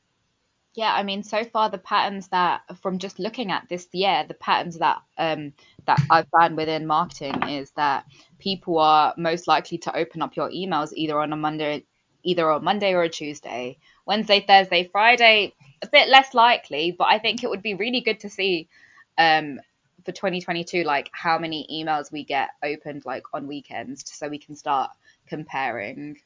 Yeah, 0.73 0.93
I 0.93 1.03
mean, 1.03 1.23
so 1.23 1.43
far 1.43 1.69
the 1.69 1.77
patterns 1.77 2.29
that 2.29 2.61
from 2.81 2.97
just 2.97 3.19
looking 3.19 3.51
at 3.51 3.67
this 3.67 3.87
year, 3.91 4.23
the 4.25 4.33
patterns 4.33 4.77
that 4.77 5.01
um 5.17 5.53
that 5.85 5.99
I've 6.09 6.29
found 6.29 6.55
within 6.55 6.87
marketing 6.87 7.43
is 7.49 7.71
that 7.71 8.05
people 8.39 8.79
are 8.79 9.13
most 9.17 9.47
likely 9.47 9.79
to 9.79 9.95
open 9.95 10.21
up 10.21 10.35
your 10.37 10.49
emails 10.49 10.93
either 10.93 11.19
on 11.19 11.33
a 11.33 11.35
Monday, 11.35 11.83
either 12.23 12.49
on 12.49 12.63
Monday 12.63 12.93
or 12.93 13.03
a 13.03 13.09
Tuesday. 13.09 13.79
Wednesday, 14.05 14.39
Thursday, 14.47 14.87
Friday, 14.91 15.53
a 15.81 15.87
bit 15.87 16.07
less 16.07 16.33
likely, 16.33 16.95
but 16.97 17.05
I 17.05 17.19
think 17.19 17.43
it 17.43 17.49
would 17.49 17.61
be 17.61 17.73
really 17.73 18.01
good 18.01 18.21
to 18.21 18.29
see 18.29 18.69
um 19.17 19.59
for 20.05 20.13
2022 20.13 20.83
like 20.83 21.09
how 21.11 21.37
many 21.37 21.67
emails 21.71 22.11
we 22.11 22.23
get 22.23 22.49
opened 22.63 23.03
like 23.05 23.23
on 23.33 23.45
weekends 23.45 24.03
so 24.09 24.29
we 24.29 24.39
can 24.39 24.55
start 24.55 24.89
comparing. 25.27 26.17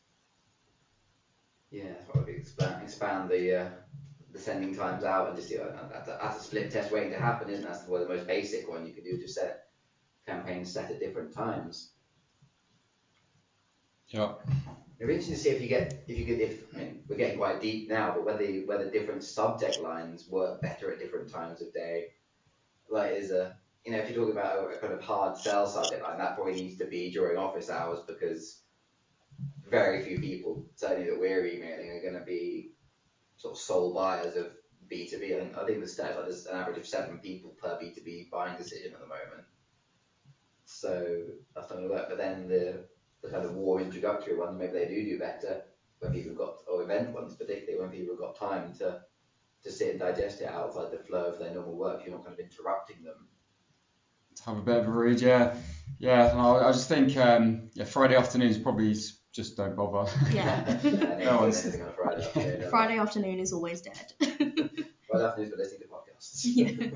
Yeah, 1.71 1.95
we 2.27 2.33
expand 2.33 2.83
expand 2.83 3.29
the 3.29 3.61
uh, 3.61 3.69
the 4.35 4.41
sending 4.41 4.75
times 4.75 5.05
out 5.05 5.29
and 5.29 5.37
just 5.37 5.49
do 5.49 5.61
uh, 5.61 5.87
that's 5.89 6.09
a, 6.09 6.19
that's 6.21 6.41
a 6.41 6.43
split 6.43 6.69
test 6.69 6.91
waiting 6.91 7.11
to 7.11 7.17
happen, 7.17 7.49
isn't 7.49 7.63
it? 7.63 7.67
That's 7.67 7.83
the, 7.83 7.91
well, 7.91 8.05
the 8.05 8.13
most 8.13 8.27
basic 8.27 8.69
one 8.69 8.85
you 8.85 8.93
can 8.93 9.03
do. 9.03 9.17
Just 9.17 9.35
set 9.35 9.67
campaigns 10.27 10.71
set 10.71 10.91
at 10.91 10.99
different 10.99 11.33
times. 11.33 11.91
Yeah. 14.09 14.33
It'd 14.97 15.07
be 15.07 15.13
interesting 15.13 15.35
to 15.35 15.39
see 15.39 15.49
if 15.49 15.61
you 15.61 15.67
get 15.67 16.03
if 16.07 16.17
you 16.17 16.25
could 16.25 16.41
if 16.41 16.63
I 16.75 16.79
mean 16.79 17.03
we're 17.07 17.15
getting 17.15 17.37
quite 17.37 17.61
deep 17.61 17.89
now, 17.89 18.11
but 18.13 18.25
whether 18.25 18.43
you, 18.43 18.67
whether 18.67 18.89
different 18.91 19.23
subject 19.23 19.79
lines 19.79 20.27
work 20.29 20.61
better 20.61 20.91
at 20.91 20.99
different 20.99 21.31
times 21.31 21.61
of 21.61 21.73
day. 21.73 22.07
Like 22.89 23.13
is 23.13 23.31
a 23.31 23.55
you 23.85 23.93
know 23.93 23.99
if 23.99 24.09
you're 24.09 24.19
talking 24.19 24.37
about 24.37 24.59
a, 24.59 24.67
a 24.67 24.77
kind 24.77 24.93
of 24.93 25.01
hard 25.01 25.37
sell 25.37 25.65
subject 25.65 26.03
line, 26.03 26.17
that 26.17 26.35
probably 26.35 26.55
needs 26.55 26.77
to 26.79 26.85
be 26.85 27.09
during 27.09 27.37
office 27.37 27.69
hours 27.69 27.99
because 28.05 28.63
very 29.69 30.03
few 30.03 30.19
people, 30.19 30.65
certainly 30.75 31.09
that 31.09 31.19
we're 31.19 31.45
emailing, 31.45 31.89
are 31.89 32.01
going 32.01 32.19
to 32.19 32.25
be 32.25 32.74
sort 33.45 33.57
of 33.57 33.61
sole 33.61 33.93
buyers 33.93 34.35
of 34.37 34.51
B2B. 34.89 35.35
I 35.35 35.39
think 35.39 35.57
I 35.57 35.65
think 35.65 35.81
the 35.81 35.87
stats 35.87 36.15
like 36.17 36.25
there's 36.25 36.47
an 36.47 36.57
average 36.57 36.77
of 36.79 36.87
seven 36.87 37.19
people 37.19 37.51
per 37.61 37.77
B2B 37.79 38.29
buying 38.31 38.57
decision 38.57 38.93
at 38.93 39.01
the 39.01 39.07
moment. 39.07 39.47
So 40.65 41.25
that's 41.55 41.69
not 41.69 41.77
going 41.77 41.89
to 41.89 41.95
work. 41.95 42.09
But 42.09 42.17
then 42.17 42.47
the 42.47 42.87
the 43.21 43.29
kind 43.29 43.45
of 43.45 43.55
warm 43.55 43.81
introductory 43.83 44.35
ones, 44.37 44.57
maybe 44.59 44.73
they 44.73 44.87
do 44.87 45.05
do 45.05 45.19
better 45.19 45.63
when 45.99 46.13
people 46.13 46.31
have 46.31 46.37
got, 46.39 46.55
or 46.67 46.83
event 46.83 47.13
ones 47.13 47.35
particularly, 47.35 47.79
when 47.79 47.91
people 47.91 48.15
have 48.15 48.19
got 48.21 48.35
time 48.35 48.73
to, 48.73 49.03
to 49.63 49.71
sit 49.71 49.91
and 49.91 49.99
digest 49.99 50.41
it 50.41 50.47
outside 50.47 50.91
the 50.91 50.99
flow 50.99 51.25
of 51.33 51.39
their 51.39 51.53
normal 51.53 51.77
work. 51.77 52.05
You're 52.05 52.15
not 52.15 52.25
kind 52.25 52.39
of 52.39 52.45
interrupting 52.45 53.03
them. 53.03 53.29
to 54.35 54.43
have 54.43 54.57
a 54.57 54.61
bit 54.61 54.77
of 54.77 54.87
a 54.87 54.91
read. 54.91 55.21
Yeah, 55.21 55.55
yeah. 55.99 56.33
I, 56.35 56.69
I 56.69 56.71
just 56.73 56.89
think 56.89 57.17
um, 57.17 57.69
yeah, 57.73 57.85
Friday 57.85 58.15
afternoons 58.15 58.57
probably 58.57 58.91
s- 58.91 59.19
just 59.35 59.57
don't 59.57 59.75
bother. 59.75 60.09
Yeah. 60.31 60.79
No 60.83 61.17
no 61.17 61.37
one's- 61.41 61.63
anything 61.65 61.83
on 61.83 61.93
Friday 61.93 62.23
afternoon. 62.25 62.59
do 62.61 62.69
Friday 62.69 62.97
afternoon 62.99 63.39
is 63.39 63.51
always 63.53 63.81
dead. 63.81 64.13
they? 64.19 64.27
Friday 64.37 65.25
afternoons 65.25 65.51
for 65.51 65.57
listening 65.57 65.81
to 65.81 65.87
podcasts. 65.87 66.41
Yeah. 66.43 66.87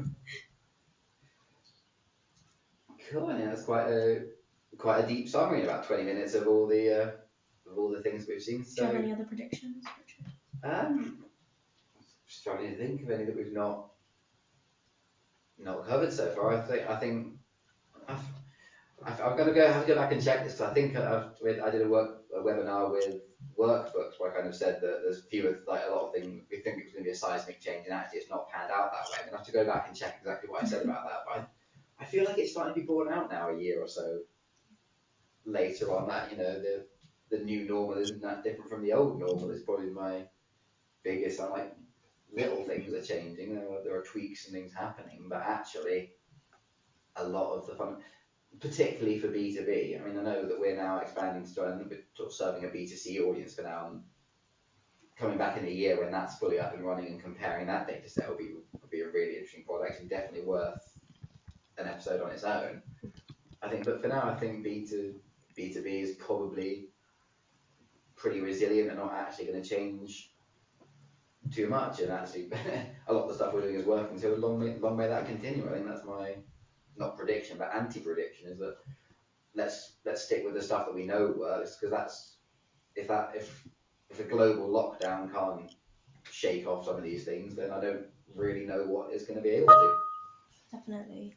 Cool. 3.11 3.29
Yeah, 3.37 3.45
that's 3.47 3.63
quite 3.63 3.87
a 3.87 4.23
quite 4.77 5.03
a 5.03 5.07
deep 5.07 5.27
summary 5.29 5.59
in 5.59 5.65
about 5.65 5.85
20 5.85 6.03
minutes 6.03 6.35
of 6.35 6.47
all 6.47 6.67
the 6.67 6.89
uh, 7.03 7.11
of 7.71 7.77
all 7.77 7.89
the 7.91 8.01
things 8.01 8.25
we've 8.27 8.41
seen. 8.41 8.63
Do 8.63 8.69
you 8.77 8.83
have 8.83 8.91
So, 8.93 8.97
any 8.99 9.11
other 9.11 9.23
predictions, 9.25 9.83
Richard? 9.97 10.33
um, 10.63 11.23
struggling 12.27 12.71
to 12.71 12.77
think 12.77 13.01
of 13.03 13.09
any 13.11 13.25
that 13.25 13.35
we've 13.35 13.51
not 13.53 13.87
not 15.57 15.85
covered 15.87 16.13
so 16.13 16.29
far. 16.35 16.53
I 16.55 16.61
think 16.61 16.89
I 16.89 16.95
think 16.97 17.33
I've, 18.07 18.19
I've, 19.03 19.21
I've 19.21 19.37
got 19.37 19.45
to 19.45 19.53
go 19.53 19.71
have 19.71 19.81
to 19.85 19.87
go 19.87 19.95
back 19.99 20.11
and 20.11 20.23
check 20.23 20.43
this. 20.43 20.57
'cause 20.57 20.69
I 20.69 20.73
think 20.73 20.95
I've, 20.95 21.31
I 21.63 21.69
did 21.71 21.81
a 21.81 21.89
work 21.89 22.18
a 22.35 22.39
webinar 22.39 22.91
with 22.91 23.21
workbooks 23.57 24.19
where 24.19 24.31
I 24.31 24.35
kind 24.35 24.47
of 24.47 24.55
said 24.55 24.81
that 24.81 25.01
there's 25.03 25.23
fewer 25.25 25.59
like 25.67 25.81
a 25.87 25.91
lot 25.91 26.07
of 26.07 26.13
things 26.13 26.43
we 26.51 26.57
think 26.57 26.79
it 26.79 26.85
was 26.85 26.93
going 26.93 27.03
to 27.03 27.09
be 27.09 27.11
a 27.11 27.15
seismic 27.15 27.59
change 27.59 27.85
and 27.85 27.93
actually 27.93 28.19
it's 28.19 28.29
not 28.29 28.49
panned 28.49 28.71
out 28.71 28.91
that 28.91 29.09
way. 29.09 29.17
I'm 29.19 29.25
gonna 29.25 29.37
have 29.37 29.45
to 29.45 29.51
go 29.51 29.65
back 29.65 29.87
and 29.87 29.97
check 29.97 30.17
exactly 30.19 30.49
what 30.49 30.63
I 30.63 30.67
said 30.67 30.83
about 30.83 31.07
that. 31.07 31.23
But 31.25 31.49
I, 31.99 32.03
I 32.03 32.05
feel 32.05 32.25
like 32.25 32.37
it's 32.37 32.51
starting 32.51 32.73
to 32.75 32.79
be 32.79 32.85
borne 32.85 33.11
out 33.11 33.31
now 33.31 33.49
a 33.49 33.59
year 33.59 33.81
or 33.81 33.87
so 33.87 34.19
later 35.45 35.95
on 35.95 36.07
that 36.07 36.31
you 36.31 36.37
know 36.37 36.59
the 36.59 36.85
the 37.29 37.43
new 37.43 37.67
normal 37.67 37.97
isn't 37.97 38.21
that 38.21 38.43
different 38.43 38.69
from 38.69 38.83
the 38.83 38.93
old 38.93 39.19
normal 39.19 39.51
is 39.51 39.63
probably 39.63 39.89
my 39.89 40.23
biggest. 41.03 41.39
I'm 41.39 41.51
like 41.51 41.75
little 42.33 42.63
things 42.63 42.93
are 42.93 43.01
changing. 43.01 43.55
There 43.55 43.69
are, 43.69 43.83
there 43.83 43.97
are 43.97 44.03
tweaks 44.03 44.45
and 44.45 44.53
things 44.53 44.73
happening, 44.73 45.25
but 45.29 45.41
actually 45.41 46.13
a 47.15 47.27
lot 47.27 47.57
of 47.57 47.67
the 47.67 47.75
fun, 47.75 47.97
particularly 48.59 49.19
for 49.19 49.27
B2B. 49.27 49.99
I 49.99 50.05
mean, 50.05 50.17
I 50.17 50.23
know 50.23 50.45
that 50.45 50.59
we're 50.59 50.75
now 50.75 50.99
expanding 50.99 51.45
to 51.45 51.53
try 51.53 51.71
and 51.71 51.79
we're 51.89 51.99
sort 52.15 52.29
of 52.29 52.33
serving 52.33 52.65
a 52.65 52.67
B2C 52.67 53.21
audience 53.21 53.55
for 53.55 53.61
now. 53.61 53.87
And 53.91 54.01
coming 55.17 55.37
back 55.37 55.57
in 55.57 55.65
a 55.65 55.71
year 55.71 55.99
when 56.01 56.11
that's 56.11 56.37
fully 56.37 56.59
up 56.59 56.73
and 56.73 56.85
running 56.85 57.07
and 57.07 57.21
comparing 57.21 57.67
that 57.67 57.87
data 57.87 58.09
set 58.09 58.29
will 58.29 58.37
be 58.37 58.53
will 58.73 58.89
be 58.89 59.01
a 59.01 59.09
really 59.09 59.33
interesting 59.33 59.65
product 59.65 59.99
and 59.99 60.09
definitely 60.09 60.47
worth 60.47 60.97
an 61.77 61.87
episode 61.87 62.21
on 62.21 62.31
its 62.31 62.43
own. 62.43 62.81
I 63.61 63.69
think, 63.69 63.85
but 63.85 64.01
for 64.01 64.07
now, 64.07 64.29
I 64.29 64.35
think 64.35 64.65
B2 64.65 65.15
B2B 65.57 66.03
is 66.03 66.15
probably 66.15 66.89
pretty 68.15 68.41
resilient 68.41 68.89
and 68.89 68.99
not 68.99 69.13
actually 69.13 69.45
going 69.45 69.61
to 69.61 69.67
change 69.67 70.31
too 71.51 71.67
much. 71.67 71.99
And 71.99 72.11
actually, 72.11 72.49
a 73.07 73.13
lot 73.13 73.23
of 73.23 73.29
the 73.29 73.35
stuff 73.35 73.53
we're 73.53 73.61
doing 73.61 73.75
is 73.75 73.85
working. 73.85 74.19
So 74.19 74.35
long 74.35 74.59
may, 74.59 74.77
long 74.77 74.97
may 74.97 75.07
that 75.07 75.25
continue. 75.25 75.67
I 75.69 75.73
think 75.73 75.87
that's 75.87 76.05
my 76.05 76.35
not 76.99 77.17
prediction, 77.17 77.57
but 77.57 77.73
anti-prediction 77.73 78.49
is 78.49 78.59
that 78.59 78.75
let's 79.55 79.93
let's 80.05 80.23
stick 80.23 80.43
with 80.45 80.53
the 80.53 80.61
stuff 80.61 80.85
that 80.85 80.93
we 80.93 81.05
know 81.05 81.33
works 81.37 81.75
because 81.75 81.91
that's 81.91 82.35
if 82.95 83.07
that 83.07 83.31
if 83.35 83.67
if 84.09 84.19
a 84.19 84.23
global 84.23 84.69
lockdown 84.69 85.31
can't 85.33 85.71
shake 86.31 86.67
off 86.67 86.85
some 86.85 86.97
of 86.97 87.03
these 87.03 87.23
things, 87.25 87.55
then 87.55 87.71
I 87.71 87.79
don't 87.79 88.05
really 88.35 88.65
know 88.65 88.83
what 88.83 89.13
is 89.13 89.23
going 89.23 89.37
to 89.37 89.43
be 89.43 89.49
able 89.49 89.67
to. 89.67 89.97
Definitely. 90.71 91.35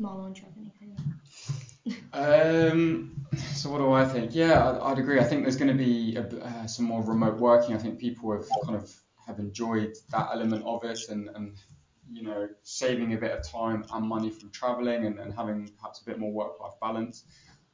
Marlon, 0.00 0.34
do 0.34 0.40
you 0.40 0.46
have 0.46 0.56
anything? 0.56 1.20
Um, 2.12 3.26
so 3.54 3.70
what 3.70 3.78
do 3.78 3.92
I 3.92 4.04
think? 4.04 4.34
Yeah, 4.34 4.70
I'd, 4.70 4.92
I'd 4.92 4.98
agree. 4.98 5.20
I 5.20 5.24
think 5.24 5.42
there's 5.42 5.56
going 5.56 5.70
to 5.70 5.74
be 5.74 6.16
a, 6.16 6.22
b- 6.22 6.40
uh, 6.40 6.66
some 6.66 6.86
more 6.86 7.02
remote 7.02 7.38
working. 7.38 7.74
I 7.74 7.78
think 7.78 7.98
people 7.98 8.32
have 8.32 8.46
kind 8.64 8.76
of 8.76 8.92
have 9.26 9.38
enjoyed 9.38 9.96
that 10.10 10.28
element 10.32 10.64
of 10.64 10.84
it, 10.84 10.98
and, 11.08 11.28
and 11.34 11.56
you 12.12 12.22
know, 12.22 12.48
saving 12.62 13.14
a 13.14 13.16
bit 13.16 13.30
of 13.32 13.46
time 13.46 13.84
and 13.92 14.06
money 14.06 14.30
from 14.30 14.50
travelling, 14.50 15.06
and, 15.06 15.18
and 15.18 15.32
having 15.32 15.68
perhaps 15.78 16.00
a 16.02 16.04
bit 16.04 16.18
more 16.18 16.32
work-life 16.32 16.74
balance. 16.80 17.24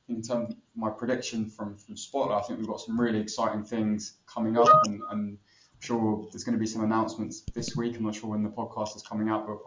In 0.08 0.22
terms 0.22 0.50
of 0.50 0.56
my 0.76 0.90
prediction 0.90 1.46
from 1.46 1.76
from 1.76 1.96
Spotler, 1.96 2.36
I 2.38 2.42
think 2.42 2.58
we've 2.58 2.68
got 2.68 2.80
some 2.80 3.00
really 3.00 3.18
exciting 3.18 3.64
things 3.64 4.18
coming 4.26 4.56
up, 4.56 4.68
and, 4.84 5.00
and 5.10 5.38
I'm 5.38 5.38
sure 5.80 6.26
there's 6.30 6.44
going 6.44 6.54
to 6.54 6.60
be 6.60 6.66
some 6.66 6.84
announcements 6.84 7.42
this 7.54 7.74
week. 7.76 7.96
I'm 7.96 8.04
not 8.04 8.14
sure 8.14 8.30
when 8.30 8.42
the 8.42 8.48
podcast 8.50 8.94
is 8.96 9.02
coming 9.02 9.28
out, 9.28 9.46
but 9.46 9.58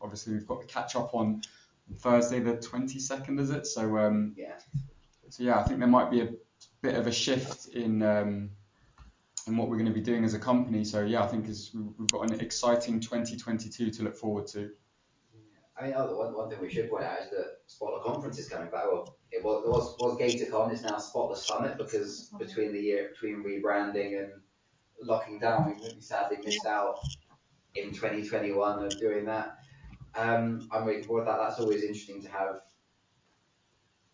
obviously 0.00 0.34
we've 0.34 0.46
got 0.46 0.60
to 0.60 0.66
catch 0.66 0.94
up 0.94 1.14
on 1.14 1.42
Thursday 1.96 2.38
the 2.38 2.54
22nd, 2.54 3.40
is 3.40 3.50
it? 3.50 3.66
So 3.66 3.98
um, 3.98 4.34
Yeah. 4.36 4.58
so 5.30 5.42
yeah, 5.42 5.58
I 5.58 5.64
think 5.64 5.80
there 5.80 5.88
might 5.88 6.10
be 6.10 6.20
a 6.20 6.28
bit 6.80 6.94
of 6.94 7.06
a 7.06 7.12
shift 7.12 7.68
in 7.74 8.02
um, 8.02 8.50
in 9.48 9.56
what 9.56 9.68
we're 9.68 9.76
going 9.76 9.88
to 9.88 9.92
be 9.92 10.00
doing 10.00 10.24
as 10.24 10.34
a 10.34 10.38
company. 10.38 10.84
So 10.84 11.02
yeah, 11.02 11.22
I 11.22 11.26
think 11.26 11.46
we've 11.46 12.08
got 12.08 12.30
an 12.30 12.40
exciting 12.40 13.00
2022 13.00 13.90
to 13.90 14.02
look 14.02 14.16
forward 14.16 14.46
to. 14.48 14.70
I 15.78 15.84
mean, 15.84 15.94
oh, 15.96 16.16
one, 16.16 16.34
one 16.34 16.50
thing 16.50 16.60
we 16.60 16.70
should 16.70 16.90
point 16.90 17.04
out 17.04 17.20
is 17.20 17.30
that 17.30 17.58
Spotler 17.68 18.02
Conference 18.02 18.38
is 18.38 18.48
coming 18.48 18.68
back. 18.68 18.84
Well, 18.90 19.16
it 19.30 19.44
was, 19.44 19.64
was, 19.66 19.96
was 20.00 20.18
GatorCon, 20.18 20.72
it's 20.72 20.82
now 20.82 20.98
Spotler 20.98 21.36
Summit 21.36 21.78
because 21.78 22.30
between 22.38 22.72
the 22.72 22.80
year, 22.80 23.10
between 23.12 23.44
rebranding 23.44 24.18
and 24.18 24.32
locking 25.02 25.38
down, 25.38 25.66
we 25.66 25.94
we 25.94 26.00
sadly 26.00 26.38
missed 26.44 26.66
out 26.66 26.98
in 27.76 27.92
2021 27.92 28.84
of 28.84 28.98
doing 28.98 29.24
that. 29.26 29.58
Um, 30.16 30.68
I'm 30.72 30.84
looking 30.84 31.04
forward 31.04 31.26
to 31.26 31.30
that. 31.30 31.38
That's 31.38 31.60
always 31.60 31.82
interesting 31.82 32.22
to 32.22 32.28
have. 32.30 32.60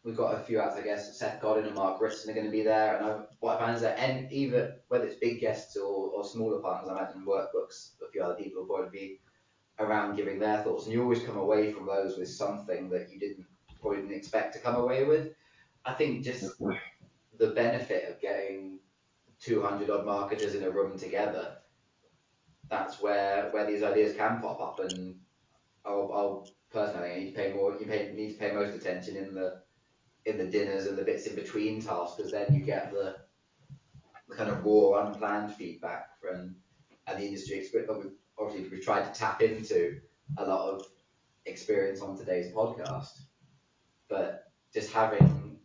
We've 0.04 0.16
got 0.16 0.34
a 0.34 0.44
few 0.44 0.60
acts, 0.60 0.76
I 0.76 0.82
guess. 0.82 1.18
Seth 1.18 1.40
Godin 1.40 1.64
and 1.64 1.74
Mark 1.74 1.98
Ritson 1.98 2.30
are 2.30 2.34
going 2.34 2.44
to 2.44 2.52
be 2.52 2.62
there, 2.62 2.98
and 2.98 3.24
what 3.40 3.58
is 3.74 3.82
and 3.82 4.30
either 4.30 4.76
whether 4.88 5.06
it's 5.06 5.16
big 5.18 5.40
guests 5.40 5.78
or, 5.78 6.10
or 6.10 6.22
smaller 6.24 6.60
partners, 6.60 6.90
I 6.90 7.00
imagine 7.00 7.24
Workbooks, 7.26 7.92
a 8.06 8.10
few 8.12 8.22
other 8.22 8.34
people 8.34 8.62
will 8.62 8.68
probably 8.68 8.98
be 8.98 9.20
around 9.78 10.16
giving 10.16 10.38
their 10.38 10.62
thoughts, 10.62 10.84
and 10.84 10.92
you 10.92 11.02
always 11.02 11.22
come 11.22 11.38
away 11.38 11.72
from 11.72 11.86
those 11.86 12.18
with 12.18 12.28
something 12.28 12.90
that 12.90 13.10
you 13.10 13.18
didn't 13.18 13.46
probably 13.80 14.02
didn't 14.02 14.14
expect 14.16 14.52
to 14.54 14.60
come 14.60 14.76
away 14.76 15.04
with. 15.04 15.32
I 15.86 15.94
think 15.94 16.22
just 16.22 16.52
the 17.38 17.48
benefit 17.48 18.10
of 18.10 18.20
getting 18.20 18.80
200 19.40 19.88
odd 19.88 20.04
marketers 20.04 20.54
in 20.54 20.64
a 20.64 20.70
room 20.70 20.98
together, 20.98 21.56
that's 22.68 23.00
where 23.00 23.48
where 23.52 23.66
these 23.66 23.82
ideas 23.82 24.14
can 24.14 24.42
pop 24.42 24.60
up, 24.60 24.80
and 24.80 25.16
I'll, 25.82 26.10
I'll 26.12 26.48
personally 26.70 27.10
I 27.10 27.18
need 27.20 27.30
to 27.30 27.36
pay 27.36 27.52
more, 27.54 27.74
you 27.80 27.86
pay, 27.86 28.12
need 28.14 28.34
to 28.34 28.38
pay 28.38 28.52
most 28.52 28.74
attention 28.74 29.16
in 29.16 29.34
the 29.34 29.63
in 30.26 30.38
the 30.38 30.46
dinners 30.46 30.86
and 30.86 30.96
the 30.96 31.02
bits 31.02 31.26
in 31.26 31.34
between 31.34 31.82
tasks, 31.82 32.16
because 32.16 32.32
then 32.32 32.54
you 32.54 32.64
get 32.64 32.92
the 32.92 33.16
the 34.28 34.36
kind 34.36 34.50
of 34.50 34.64
raw, 34.64 35.06
unplanned 35.06 35.54
feedback 35.54 36.18
from 36.20 36.56
and 37.06 37.22
the 37.22 37.26
industry 37.26 37.58
experience. 37.58 37.90
But 37.92 38.02
we've, 38.02 38.12
obviously, 38.38 38.68
we've 38.70 38.84
tried 38.84 39.12
to 39.12 39.18
tap 39.18 39.42
into 39.42 40.00
a 40.38 40.44
lot 40.44 40.72
of 40.72 40.86
experience 41.46 42.00
on 42.00 42.16
today's 42.16 42.52
podcast, 42.52 43.20
but 44.08 44.44
just 44.72 44.92
having 44.92 45.58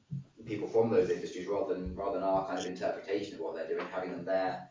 people 0.45 0.67
from 0.67 0.89
those 0.89 1.09
industries 1.09 1.47
rather 1.47 1.75
than 1.75 1.95
rather 1.95 2.19
than 2.19 2.27
our 2.27 2.47
kind 2.47 2.59
of 2.59 2.65
interpretation 2.65 3.35
of 3.35 3.39
what 3.39 3.55
they're 3.55 3.67
doing, 3.67 3.85
having 3.93 4.11
them 4.11 4.25
there 4.25 4.69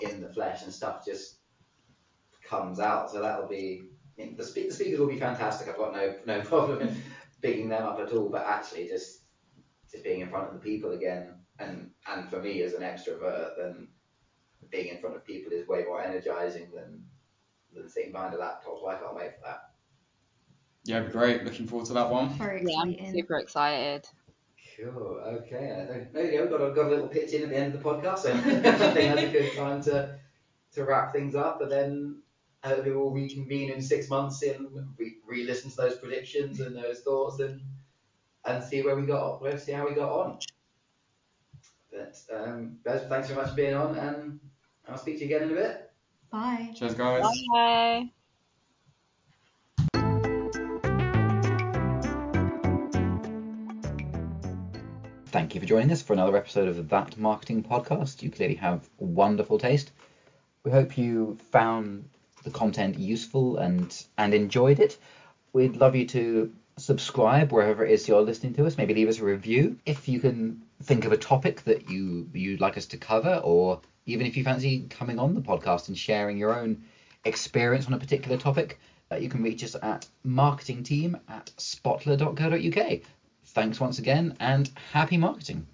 in 0.00 0.20
the 0.20 0.28
flesh 0.28 0.62
and 0.64 0.72
stuff 0.72 1.04
just 1.04 1.36
comes 2.44 2.80
out. 2.80 3.10
So 3.10 3.22
that'll 3.22 3.48
be 3.48 3.82
the 4.16 4.44
speakers 4.44 4.98
will 4.98 5.08
be 5.08 5.18
fantastic. 5.18 5.68
I've 5.68 5.76
got 5.76 5.94
no 5.94 6.14
no 6.26 6.40
problem 6.52 6.80
in 6.80 7.02
picking 7.40 7.68
them 7.68 7.84
up 7.84 7.98
at 8.00 8.12
all. 8.12 8.28
But 8.28 8.46
actually, 8.46 8.88
just 8.88 9.21
just 9.92 10.04
being 10.04 10.20
in 10.20 10.30
front 10.30 10.48
of 10.48 10.54
the 10.54 10.60
people 10.60 10.92
again, 10.92 11.34
and 11.58 11.90
and 12.08 12.28
for 12.30 12.40
me 12.40 12.62
as 12.62 12.74
an 12.74 12.82
extrovert, 12.82 13.56
then 13.56 13.88
being 14.70 14.88
in 14.88 14.98
front 14.98 15.14
of 15.16 15.24
people 15.24 15.52
is 15.52 15.68
way 15.68 15.84
more 15.84 16.02
energizing 16.02 16.70
than 16.74 17.04
than 17.74 17.88
sitting 17.88 18.12
behind 18.12 18.34
a 18.34 18.38
laptop. 18.38 18.78
So 18.80 18.88
I 18.88 18.94
can't 18.96 19.14
wait 19.14 19.34
for 19.36 19.42
that. 19.44 19.70
Yeah, 20.84 21.00
be 21.00 21.12
great. 21.12 21.44
Looking 21.44 21.66
forward 21.66 21.86
to 21.88 21.92
that 21.94 22.10
one. 22.10 22.30
Very 22.30 22.64
Yeah, 22.66 22.80
I'm 22.80 22.90
exciting. 22.90 23.14
super 23.14 23.36
excited. 23.38 24.08
Cool. 24.76 25.20
Okay. 25.24 25.78
I 25.80 25.92
think 25.92 26.12
there 26.12 26.24
you 26.32 26.38
go. 26.38 26.42
We've 26.42 26.50
got 26.50 26.70
a, 26.70 26.74
got 26.74 26.86
a 26.86 26.88
little 26.88 27.08
pitch 27.08 27.32
in 27.34 27.42
at 27.42 27.50
the 27.50 27.56
end 27.56 27.74
of 27.74 27.82
the 27.82 27.88
podcast. 27.88 28.18
So 28.20 28.32
I 28.34 28.40
think 28.40 28.62
that's 28.62 29.22
a 29.22 29.30
good 29.30 29.52
time 29.54 29.82
to 29.82 30.18
to 30.72 30.84
wrap 30.84 31.12
things 31.12 31.34
up. 31.34 31.60
But 31.60 31.70
then 31.70 32.22
uh, 32.64 32.76
we 32.84 32.92
will 32.92 33.10
reconvene 33.10 33.70
in 33.70 33.82
six 33.82 34.08
months 34.08 34.42
and 34.42 34.68
re- 34.96 35.16
re-listen 35.26 35.70
to 35.70 35.76
those 35.76 35.98
predictions 35.98 36.60
and 36.60 36.76
those 36.76 37.00
thoughts 37.00 37.40
and 37.40 37.60
and 38.44 38.62
see 38.62 38.82
where 38.82 38.96
we 38.96 39.06
got. 39.06 39.40
We'll 39.40 39.58
see 39.58 39.72
how 39.72 39.88
we 39.88 39.94
got 39.94 40.10
on. 40.10 40.38
But 41.90 42.16
um, 42.34 42.78
guys, 42.84 43.02
thanks 43.08 43.28
so 43.28 43.34
much 43.34 43.50
for 43.50 43.54
being 43.54 43.74
on, 43.74 43.96
and 43.96 44.40
I'll 44.88 44.96
speak 44.96 45.18
to 45.18 45.26
you 45.26 45.36
again 45.36 45.48
in 45.48 45.56
a 45.56 45.60
bit. 45.60 45.90
Bye. 46.30 46.72
Cheers, 46.74 46.94
guys. 46.94 47.24
Bye. 47.52 48.10
Thank 55.26 55.54
you 55.54 55.60
for 55.60 55.66
joining 55.66 55.90
us 55.90 56.02
for 56.02 56.12
another 56.12 56.36
episode 56.36 56.68
of 56.68 56.88
That 56.90 57.16
Marketing 57.16 57.62
Podcast. 57.62 58.22
You 58.22 58.30
clearly 58.30 58.54
have 58.56 58.88
wonderful 58.98 59.58
taste. 59.58 59.90
We 60.64 60.70
hope 60.70 60.98
you 60.98 61.38
found 61.50 62.08
the 62.44 62.50
content 62.50 62.98
useful 62.98 63.56
and 63.56 64.04
and 64.18 64.34
enjoyed 64.34 64.78
it. 64.78 64.98
We'd 65.52 65.76
love 65.76 65.96
you 65.96 66.06
to 66.08 66.52
subscribe 66.76 67.52
wherever 67.52 67.84
it 67.84 67.90
is 67.90 68.08
you're 68.08 68.22
listening 68.22 68.54
to 68.54 68.66
us. 68.66 68.78
Maybe 68.78 68.94
leave 68.94 69.08
us 69.08 69.18
a 69.18 69.24
review 69.24 69.76
if 69.86 70.08
you 70.08 70.20
can 70.20 70.62
think 70.82 71.04
of 71.04 71.12
a 71.12 71.16
topic 71.16 71.62
that 71.64 71.90
you 71.90 72.28
you'd 72.32 72.60
like 72.60 72.76
us 72.76 72.86
to 72.86 72.96
cover, 72.96 73.40
or 73.44 73.80
even 74.06 74.26
if 74.26 74.36
you 74.36 74.44
fancy 74.44 74.86
coming 74.90 75.18
on 75.18 75.34
the 75.34 75.40
podcast 75.40 75.88
and 75.88 75.96
sharing 75.96 76.36
your 76.36 76.52
own 76.52 76.82
experience 77.24 77.86
on 77.86 77.94
a 77.94 77.98
particular 77.98 78.36
topic. 78.36 78.78
Uh, 79.10 79.16
you 79.16 79.28
can 79.28 79.42
reach 79.42 79.62
us 79.62 79.76
at 79.82 80.06
marketingteam 80.26 81.20
at 81.28 81.50
spotler.co.uk. 81.58 83.00
Thanks 83.44 83.78
once 83.78 83.98
again 83.98 84.34
and 84.40 84.70
happy 84.92 85.18
marketing. 85.18 85.66